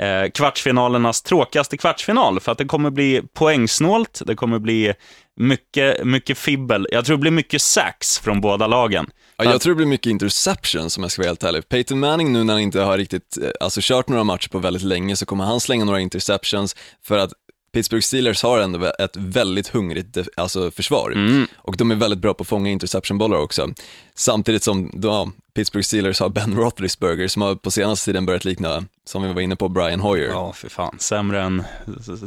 eh, 0.00 0.30
kvartsfinalernas 0.30 1.22
tråkigaste 1.22 1.76
kvartsfinal, 1.76 2.40
för 2.40 2.52
att 2.52 2.58
det 2.58 2.64
kommer 2.64 2.90
bli 2.90 3.22
poängsnålt, 3.34 4.22
det 4.26 4.34
kommer 4.34 4.58
bli 4.58 4.92
mycket, 5.36 6.04
mycket 6.04 6.38
fibbel. 6.38 6.88
Jag 6.90 7.04
tror 7.04 7.16
det 7.16 7.20
blir 7.20 7.30
mycket 7.30 7.62
sax 7.62 8.18
från 8.18 8.40
båda 8.40 8.66
lagen. 8.66 9.10
Ja, 9.36 9.44
jag 9.44 9.60
tror 9.60 9.72
det 9.72 9.76
blir 9.76 9.86
mycket 9.86 10.10
interceptions 10.10 10.96
om 10.96 11.02
jag 11.02 11.12
ska 11.12 11.22
vara 11.22 11.28
helt 11.28 11.44
ärlig. 11.44 11.68
Peyton 11.68 12.00
Manning 12.00 12.32
nu 12.32 12.44
när 12.44 12.52
han 12.54 12.62
inte 12.62 12.80
har 12.80 12.98
riktigt, 12.98 13.38
eh, 13.42 13.50
alltså 13.60 13.80
kört 13.82 14.08
några 14.08 14.24
matcher 14.24 14.48
på 14.48 14.58
väldigt 14.58 14.82
länge 14.82 15.16
så 15.16 15.26
kommer 15.26 15.44
han 15.44 15.60
slänga 15.60 15.84
några 15.84 16.00
interceptions 16.00 16.76
för 17.02 17.18
att 17.18 17.32
Pittsburgh 17.72 18.02
Steelers 18.02 18.42
har 18.42 18.58
ändå 18.58 18.92
ett 18.98 19.16
väldigt 19.16 19.68
hungrigt 19.68 20.18
alltså 20.36 20.70
försvar 20.70 21.14
och 21.56 21.76
de 21.76 21.90
är 21.90 21.94
väldigt 21.94 22.18
bra 22.18 22.34
på 22.34 22.42
att 22.42 22.48
fånga 22.48 22.70
interceptionbollar 22.70 23.38
också. 23.38 23.68
Samtidigt 24.14 24.62
som 24.62 24.90
ja, 25.02 25.30
Pittsburgh 25.56 25.84
Steelers 25.84 26.20
har 26.20 26.28
Ben 26.28 26.56
Roethlisberger 26.56 27.28
som 27.28 27.42
har 27.42 27.54
på 27.54 27.70
senaste 27.70 28.04
tiden 28.04 28.26
börjat 28.26 28.44
likna, 28.44 28.84
som 29.04 29.22
vi 29.22 29.32
var 29.32 29.40
inne 29.40 29.56
på, 29.56 29.68
Brian 29.68 30.00
Hoyer. 30.00 30.28
Ja, 30.28 30.52
för 30.52 30.68
fan. 30.68 30.96
Sämre 30.98 31.42
än, 31.42 31.64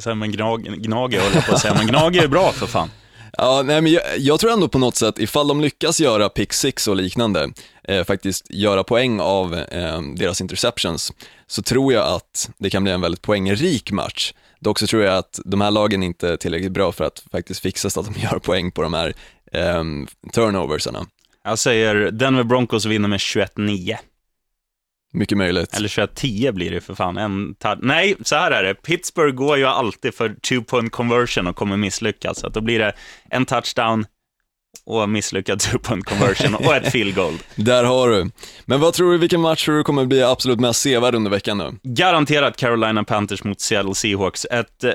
sämre 0.01 0.25
än 0.25 0.31
gnag, 0.31 0.63
Gnage, 0.63 1.13
höll 1.13 1.33
jag 1.33 1.45
på 1.45 1.53
att 1.53 1.61
säga. 1.61 1.73
Men 1.73 1.87
Gnage 1.87 2.15
är 2.23 2.27
bra, 2.27 2.51
för 2.51 2.67
fan. 2.67 2.91
Ja, 3.37 3.61
nej, 3.65 3.81
men 3.81 3.91
jag, 3.91 4.03
jag 4.17 4.39
tror 4.39 4.51
ändå 4.51 4.67
på 4.67 4.77
något 4.77 4.95
sätt, 4.95 5.19
ifall 5.19 5.47
de 5.47 5.61
lyckas 5.61 5.99
göra 5.99 6.29
pick 6.29 6.53
six 6.53 6.87
och 6.87 6.95
liknande, 6.95 7.49
eh, 7.83 8.03
faktiskt 8.03 8.45
göra 8.49 8.83
poäng 8.83 9.19
av 9.19 9.55
eh, 9.55 10.01
deras 10.15 10.41
interceptions, 10.41 11.13
så 11.47 11.61
tror 11.61 11.93
jag 11.93 12.07
att 12.07 12.49
det 12.57 12.69
kan 12.69 12.83
bli 12.83 12.91
en 12.91 13.01
väldigt 13.01 13.21
poängrik 13.21 13.91
match. 13.91 14.33
Dock 14.59 14.79
så 14.79 14.87
tror 14.87 15.03
jag 15.03 15.17
att 15.17 15.39
de 15.45 15.61
här 15.61 15.71
lagen 15.71 16.03
inte 16.03 16.29
är 16.29 16.37
tillräckligt 16.37 16.71
bra 16.71 16.91
för 16.91 17.03
att 17.03 17.23
faktiskt 17.31 17.59
fixa 17.59 17.89
så 17.89 17.99
att 17.99 18.13
de 18.13 18.19
gör 18.19 18.39
poäng 18.39 18.71
på 18.71 18.81
de 18.81 18.93
här 18.93 19.13
eh, 19.51 19.83
turnoversarna. 20.33 21.05
Jag 21.43 21.59
säger 21.59 22.11
Denver 22.11 22.43
Broncos 22.43 22.85
vinner 22.85 23.07
med 23.07 23.17
21-9. 23.19 23.95
Mycket 25.13 25.37
möjligt. 25.37 25.75
Eller 25.75 25.87
21-10 25.87 26.51
blir 26.51 26.71
det 26.71 26.81
för 26.81 26.95
fan. 26.95 27.17
En 27.17 27.55
tar- 27.55 27.79
Nej, 27.81 28.15
så 28.21 28.35
här 28.35 28.51
är 28.51 28.63
det. 28.63 28.73
Pittsburgh 28.75 29.35
går 29.35 29.57
ju 29.57 29.65
alltid 29.65 30.13
för 30.13 30.29
two 30.29 30.61
point 30.67 30.91
conversion 30.91 31.47
och 31.47 31.55
kommer 31.55 31.77
misslyckas. 31.77 32.39
Så 32.39 32.49
då 32.49 32.61
blir 32.61 32.79
det 32.79 32.93
en 33.29 33.45
touchdown 33.45 34.05
och 34.89 35.09
misslyckad 35.09 35.59
two 35.59 35.77
point 35.77 36.05
conversion 36.05 36.55
och 36.55 36.75
ett 36.75 36.91
field 36.91 37.15
goal. 37.15 37.33
Där 37.55 37.83
har 37.83 38.09
du. 38.09 38.31
Men 38.65 38.79
vad 38.79 38.93
tror 38.93 39.11
du, 39.11 39.17
vilken 39.17 39.41
match 39.41 39.65
tror 39.65 39.77
du 39.77 39.83
kommer 39.83 40.05
bli 40.05 40.23
absolut 40.23 40.59
mest 40.59 40.81
sevärd 40.81 41.15
under 41.15 41.31
veckan 41.31 41.57
nu? 41.57 41.71
Garanterat 41.83 42.57
Carolina 42.57 43.03
Panthers 43.03 43.43
mot 43.43 43.61
Seattle 43.61 43.95
Seahawks. 43.95 44.45
Ett, 44.45 44.83
eh, 44.83 44.91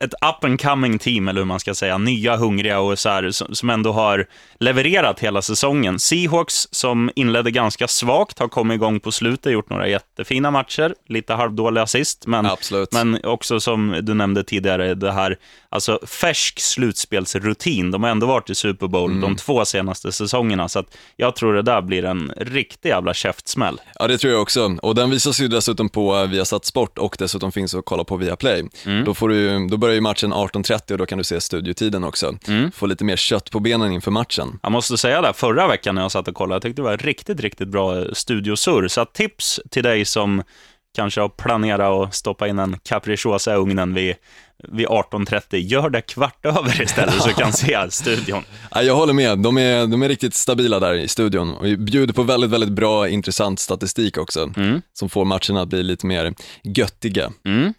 ett 0.00 0.12
up 0.12 0.44
and 0.44 0.60
coming 0.60 0.98
team, 0.98 1.28
eller 1.28 1.40
hur 1.40 1.46
man 1.46 1.60
ska 1.60 1.74
säga. 1.74 1.98
Nya, 1.98 2.36
hungriga 2.36 2.80
och 2.80 2.98
så 2.98 3.08
här, 3.08 3.54
som 3.54 3.70
ändå 3.70 3.92
har 3.92 4.26
levererat 4.60 5.20
hela 5.20 5.42
säsongen. 5.42 5.98
Seahawks, 5.98 6.68
som 6.70 7.10
inledde 7.14 7.50
ganska 7.50 7.88
svagt, 7.88 8.38
har 8.38 8.48
kommit 8.48 8.74
igång 8.74 9.00
på 9.00 9.12
slutet, 9.12 9.52
gjort 9.52 9.70
några 9.70 9.88
jättefina 9.88 10.50
matcher. 10.50 10.94
Lite 11.08 11.34
halvdåliga 11.34 11.86
sist, 11.86 12.26
men, 12.26 12.46
Absolut. 12.46 12.92
men 12.92 13.24
också 13.24 13.60
som 13.60 13.98
du 14.02 14.14
nämnde 14.14 14.44
tidigare, 14.44 14.94
det 14.94 15.12
här, 15.12 15.36
alltså 15.68 16.00
färsk 16.06 16.60
slutspelsrutin. 16.60 17.90
De 17.90 18.02
har 18.02 18.10
ändå 18.10 18.26
varit 18.26 18.50
i 18.50 18.54
Super 18.54 18.86
Bowl 18.86 19.20
de 19.20 19.37
två 19.38 19.64
senaste 19.64 20.12
säsongerna, 20.12 20.68
så 20.68 20.78
att 20.78 20.96
jag 21.16 21.36
tror 21.36 21.54
det 21.54 21.62
där 21.62 21.82
blir 21.82 22.04
en 22.04 22.32
riktig 22.36 22.88
jävla 22.88 23.14
käftsmäll. 23.14 23.80
Ja, 23.98 24.06
det 24.06 24.18
tror 24.18 24.32
jag 24.32 24.42
också. 24.42 24.76
Och 24.82 24.94
den 24.94 25.10
visas 25.10 25.40
ju 25.40 25.48
dessutom 25.48 25.88
på 25.88 26.16
eh, 26.16 26.26
Viasat 26.26 26.64
Sport 26.64 26.98
och 26.98 27.16
dessutom 27.18 27.52
finns 27.52 27.74
att 27.74 27.84
kolla 27.84 28.04
på 28.04 28.16
Viaplay. 28.16 28.68
Då, 29.04 29.14
får 29.14 29.28
du, 29.28 29.68
då 29.68 29.76
börjar 29.76 29.94
ju 29.94 30.00
matchen 30.00 30.34
18.30 30.34 30.92
och 30.92 30.98
då 30.98 31.06
kan 31.06 31.18
du 31.18 31.24
se 31.24 31.40
studiotiden 31.40 32.04
också. 32.04 32.34
Få 32.74 32.86
lite 32.86 33.04
mer 33.04 33.16
kött 33.16 33.50
på 33.50 33.60
benen 33.60 33.92
inför 33.92 34.10
matchen. 34.10 34.58
Jag 34.62 34.72
måste 34.72 34.98
säga 34.98 35.20
det, 35.20 35.32
förra 35.32 35.68
veckan 35.68 35.94
när 35.94 36.02
jag 36.02 36.12
satt 36.12 36.28
och 36.28 36.34
kollade, 36.34 36.54
jag 36.54 36.62
tyckte 36.62 36.82
det 36.82 36.86
var 36.86 36.96
riktigt, 36.96 37.40
riktigt 37.40 37.68
bra 37.68 37.98
eh, 37.98 38.04
studiosurr. 38.12 38.88
Så 38.88 39.04
tips 39.04 39.60
till 39.70 39.82
dig 39.82 40.04
som 40.04 40.42
kanske 40.96 41.20
har 41.20 41.28
planerat 41.28 42.08
att 42.08 42.14
stoppa 42.14 42.48
in 42.48 42.58
en 42.58 42.78
capricciosa 42.78 43.52
i 43.52 43.56
ugnen 43.56 43.94
vid, 43.94 44.14
vid 44.68 44.86
18.30, 44.86 45.56
gör 45.56 45.90
det 45.90 46.00
kvart 46.00 46.46
över 46.46 46.82
istället 46.82 47.22
så 47.22 47.30
kan 47.30 47.52
se 47.52 47.90
studion. 47.90 48.42
Ja, 48.70 48.82
jag 48.82 48.94
håller 48.94 49.12
med, 49.12 49.38
de 49.38 49.58
är, 49.58 49.86
de 49.86 50.02
är 50.02 50.08
riktigt 50.08 50.34
stabila 50.34 50.80
där 50.80 50.94
i 50.94 51.08
studion 51.08 51.54
och 51.54 51.78
bjuder 51.78 52.14
på 52.14 52.22
väldigt, 52.22 52.50
väldigt 52.50 52.70
bra, 52.70 53.08
intressant 53.08 53.60
statistik 53.60 54.18
också. 54.18 54.52
Som 54.92 55.08
får 55.08 55.24
matcherna 55.24 55.62
att 55.62 55.68
bli 55.68 55.82
lite 55.82 56.06
mer 56.06 56.34
göttiga, 56.64 57.32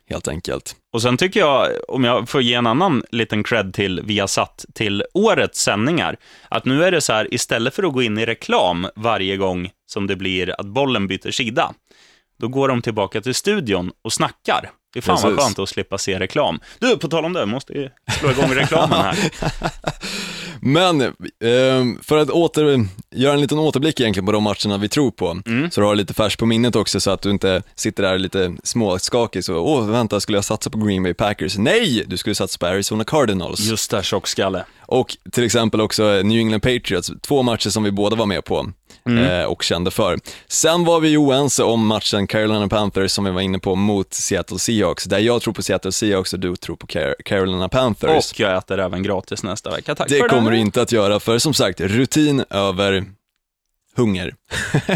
helt 0.09 0.27
enkelt. 0.27 0.75
Och 0.93 1.01
sen 1.01 1.17
tycker 1.17 1.39
jag, 1.39 1.67
om 1.87 2.03
jag 2.03 2.29
får 2.29 2.41
ge 2.41 2.53
en 2.53 2.67
annan 2.67 3.03
liten 3.11 3.43
cred 3.43 3.73
till 3.73 4.01
Viasat, 4.03 4.65
till 4.73 5.03
årets 5.13 5.61
sändningar, 5.61 6.17
att 6.49 6.65
nu 6.65 6.83
är 6.83 6.91
det 6.91 7.01
så 7.01 7.13
här, 7.13 7.33
istället 7.33 7.75
för 7.75 7.83
att 7.83 7.93
gå 7.93 8.01
in 8.01 8.17
i 8.17 8.25
reklam 8.25 8.87
varje 8.95 9.37
gång 9.37 9.69
som 9.87 10.07
det 10.07 10.15
blir 10.15 10.59
att 10.59 10.65
bollen 10.67 11.07
byter 11.07 11.31
sida, 11.31 11.73
då 12.39 12.47
går 12.47 12.67
de 12.67 12.81
tillbaka 12.81 13.21
till 13.21 13.35
studion 13.35 13.91
och 14.03 14.13
snackar. 14.13 14.71
Det 14.93 14.99
är 14.99 15.01
fan 15.01 15.15
vad 15.15 15.23
Precis. 15.23 15.45
skönt 15.45 15.59
att 15.59 15.69
slippa 15.69 15.97
se 15.97 16.19
reklam. 16.19 16.59
Du, 16.79 16.97
på 16.97 17.07
tal 17.07 17.25
om 17.25 17.33
det, 17.33 17.45
måste 17.45 17.73
ju 17.73 17.89
slå 18.19 18.31
igång 18.31 18.55
reklamen 18.55 18.99
här. 18.99 19.17
Men 20.61 21.01
eh, 21.01 22.01
för 22.01 22.17
att 22.17 22.29
åter, 22.29 22.87
göra 23.15 23.33
en 23.33 23.41
liten 23.41 23.59
återblick 23.59 23.99
egentligen 23.99 24.25
på 24.25 24.31
de 24.31 24.43
matcherna 24.43 24.77
vi 24.77 24.89
tror 24.89 25.11
på, 25.11 25.41
så 25.71 25.81
du 25.81 25.87
har 25.87 25.95
lite 25.95 26.13
färskt 26.13 26.39
på 26.39 26.45
minnet 26.45 26.75
också 26.75 26.99
så 26.99 27.11
att 27.11 27.21
du 27.21 27.29
inte 27.29 27.61
sitter 27.75 28.03
där 28.03 28.17
lite 28.17 28.55
småskakig 28.63 29.43
så, 29.43 29.57
åh 29.57 29.89
vänta, 29.89 30.19
skulle 30.19 30.37
jag 30.37 30.45
satsa 30.45 30.69
på 30.69 30.77
Green 30.77 31.03
Bay 31.03 31.13
Packers? 31.13 31.57
Nej, 31.57 32.03
du 32.07 32.17
skulle 32.17 32.35
satsa 32.35 32.57
på 32.59 32.65
Arizona 32.65 33.03
Cardinals. 33.03 33.59
Just 33.59 33.91
det, 33.91 34.03
tjockskalle. 34.03 34.65
Och 34.81 35.17
till 35.31 35.43
exempel 35.43 35.81
också 35.81 36.03
New 36.03 36.39
England 36.39 36.61
Patriots, 36.61 37.11
två 37.21 37.43
matcher 37.43 37.69
som 37.69 37.83
vi 37.83 37.91
båda 37.91 38.15
var 38.15 38.25
med 38.25 38.45
på 38.45 38.71
eh, 39.05 39.43
och 39.43 39.63
kände 39.63 39.91
för. 39.91 40.19
Sen 40.47 40.85
var 40.85 40.99
vi 40.99 41.17
oense 41.17 41.63
om 41.63 41.87
matchen 41.87 42.27
Carolina 42.27 42.67
Panthers 42.67 43.11
som 43.11 43.25
vi 43.25 43.31
var 43.31 43.41
inne 43.41 43.59
på 43.59 43.75
mot 43.75 44.13
Seattle 44.13 44.59
Seahawks, 44.59 45.03
där 45.03 45.19
jag 45.19 45.41
tror 45.41 45.53
på 45.53 45.63
Seattle 45.63 45.91
Seahawks 45.91 46.33
och 46.33 46.39
du 46.39 46.55
tror 46.55 46.75
på 46.75 46.87
Car- 46.87 47.15
Carolina 47.25 47.69
Panthers. 47.69 48.31
Och 48.31 48.39
jag 48.39 48.57
äter 48.57 48.79
även 48.79 49.03
gratis 49.03 49.43
nästa 49.43 49.69
vecka. 49.71 49.95
Tack 49.95 50.09
det 50.09 50.17
för 50.19 50.27
kommer 50.29 50.51
det. 50.51 50.57
du 50.57 50.61
inte 50.61 50.81
att 50.81 50.91
göra, 50.91 51.19
för 51.19 51.37
som 51.37 51.53
sagt, 51.53 51.81
rutin 51.81 52.43
över 52.49 53.05
hunger, 53.99 54.35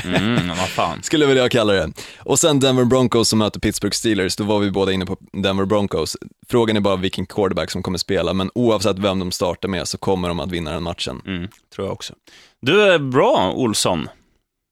Mm, 0.05 0.47
vad 0.47 0.69
fan. 0.69 1.03
skulle 1.03 1.23
jag 1.23 1.29
vilja 1.29 1.49
kalla 1.49 1.73
det. 1.73 1.91
Och 2.19 2.39
sen 2.39 2.59
Denver 2.59 2.83
Broncos 2.85 3.29
som 3.29 3.39
möter 3.39 3.59
Pittsburgh 3.59 3.93
Steelers, 3.95 4.35
då 4.35 4.43
var 4.43 4.59
vi 4.59 4.71
båda 4.71 4.91
inne 4.91 5.05
på 5.05 5.17
Denver 5.43 5.65
Broncos. 5.65 6.17
Frågan 6.49 6.77
är 6.77 6.81
bara 6.81 6.95
vilken 6.95 7.25
quarterback 7.25 7.71
som 7.71 7.83
kommer 7.83 7.97
spela, 7.97 8.33
men 8.33 8.49
oavsett 8.55 8.99
vem 8.99 9.19
de 9.19 9.31
startar 9.31 9.69
med 9.69 9.87
så 9.87 9.97
kommer 9.97 10.27
de 10.27 10.39
att 10.39 10.51
vinna 10.51 10.71
den 10.71 10.83
matchen. 10.83 11.21
Mm, 11.25 11.47
tror 11.75 11.87
jag 11.87 11.93
också. 11.93 12.13
Du 12.61 12.81
är 12.81 12.99
bra, 12.99 13.51
Olsson. 13.55 14.07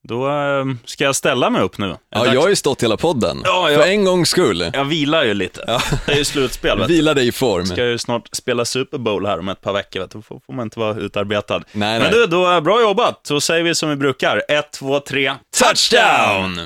Då 0.07 0.27
eh, 0.29 0.65
ska 0.85 1.03
jag 1.03 1.15
ställa 1.15 1.49
mig 1.49 1.61
upp 1.61 1.77
nu. 1.77 1.85
Är 1.89 1.97
Ja, 2.09 2.19
dags? 2.19 2.33
jag 2.33 2.41
har 2.41 2.49
ju 2.49 2.55
stått 2.55 2.83
hela 2.83 2.97
podden. 2.97 3.41
Ja, 3.45 3.71
ja. 3.71 3.79
För 3.79 3.87
en 3.87 4.05
gångs 4.05 4.29
skull. 4.29 4.69
jag 4.73 4.85
vilar 4.85 5.23
ju 5.23 5.33
lite. 5.33 5.79
Det 6.05 6.11
är 6.11 6.17
ju 6.17 6.25
slutspel, 6.25 6.79
vet. 6.79 6.89
Vila 6.89 7.13
dig 7.13 7.27
i 7.27 7.31
form. 7.31 7.65
ska 7.65 7.85
ju 7.85 7.97
snart 7.97 8.29
spela 8.31 8.65
Super 8.65 8.97
Bowl 8.97 9.25
här 9.25 9.39
om 9.39 9.49
ett 9.49 9.61
par 9.61 9.73
veckor, 9.73 9.99
vet 9.99 10.11
du. 10.11 10.17
Då 10.29 10.39
får, 10.45 10.53
man 10.53 10.65
inte 10.65 10.79
vara 10.79 10.95
utarbetad. 10.95 11.57
Nej, 11.57 11.63
Men 11.73 12.01
nej. 12.01 12.11
du, 12.11 12.25
då, 12.27 12.61
bra 12.61 12.81
jobbat. 12.81 13.19
Så 13.23 13.41
säger 13.41 13.63
vi 13.63 13.75
som 13.75 13.89
vi 13.89 13.95
brukar. 13.95 14.43
Ett, 14.47 14.71
två, 14.71 14.99
tre. 14.99 15.33
Touchdown! 15.59 16.59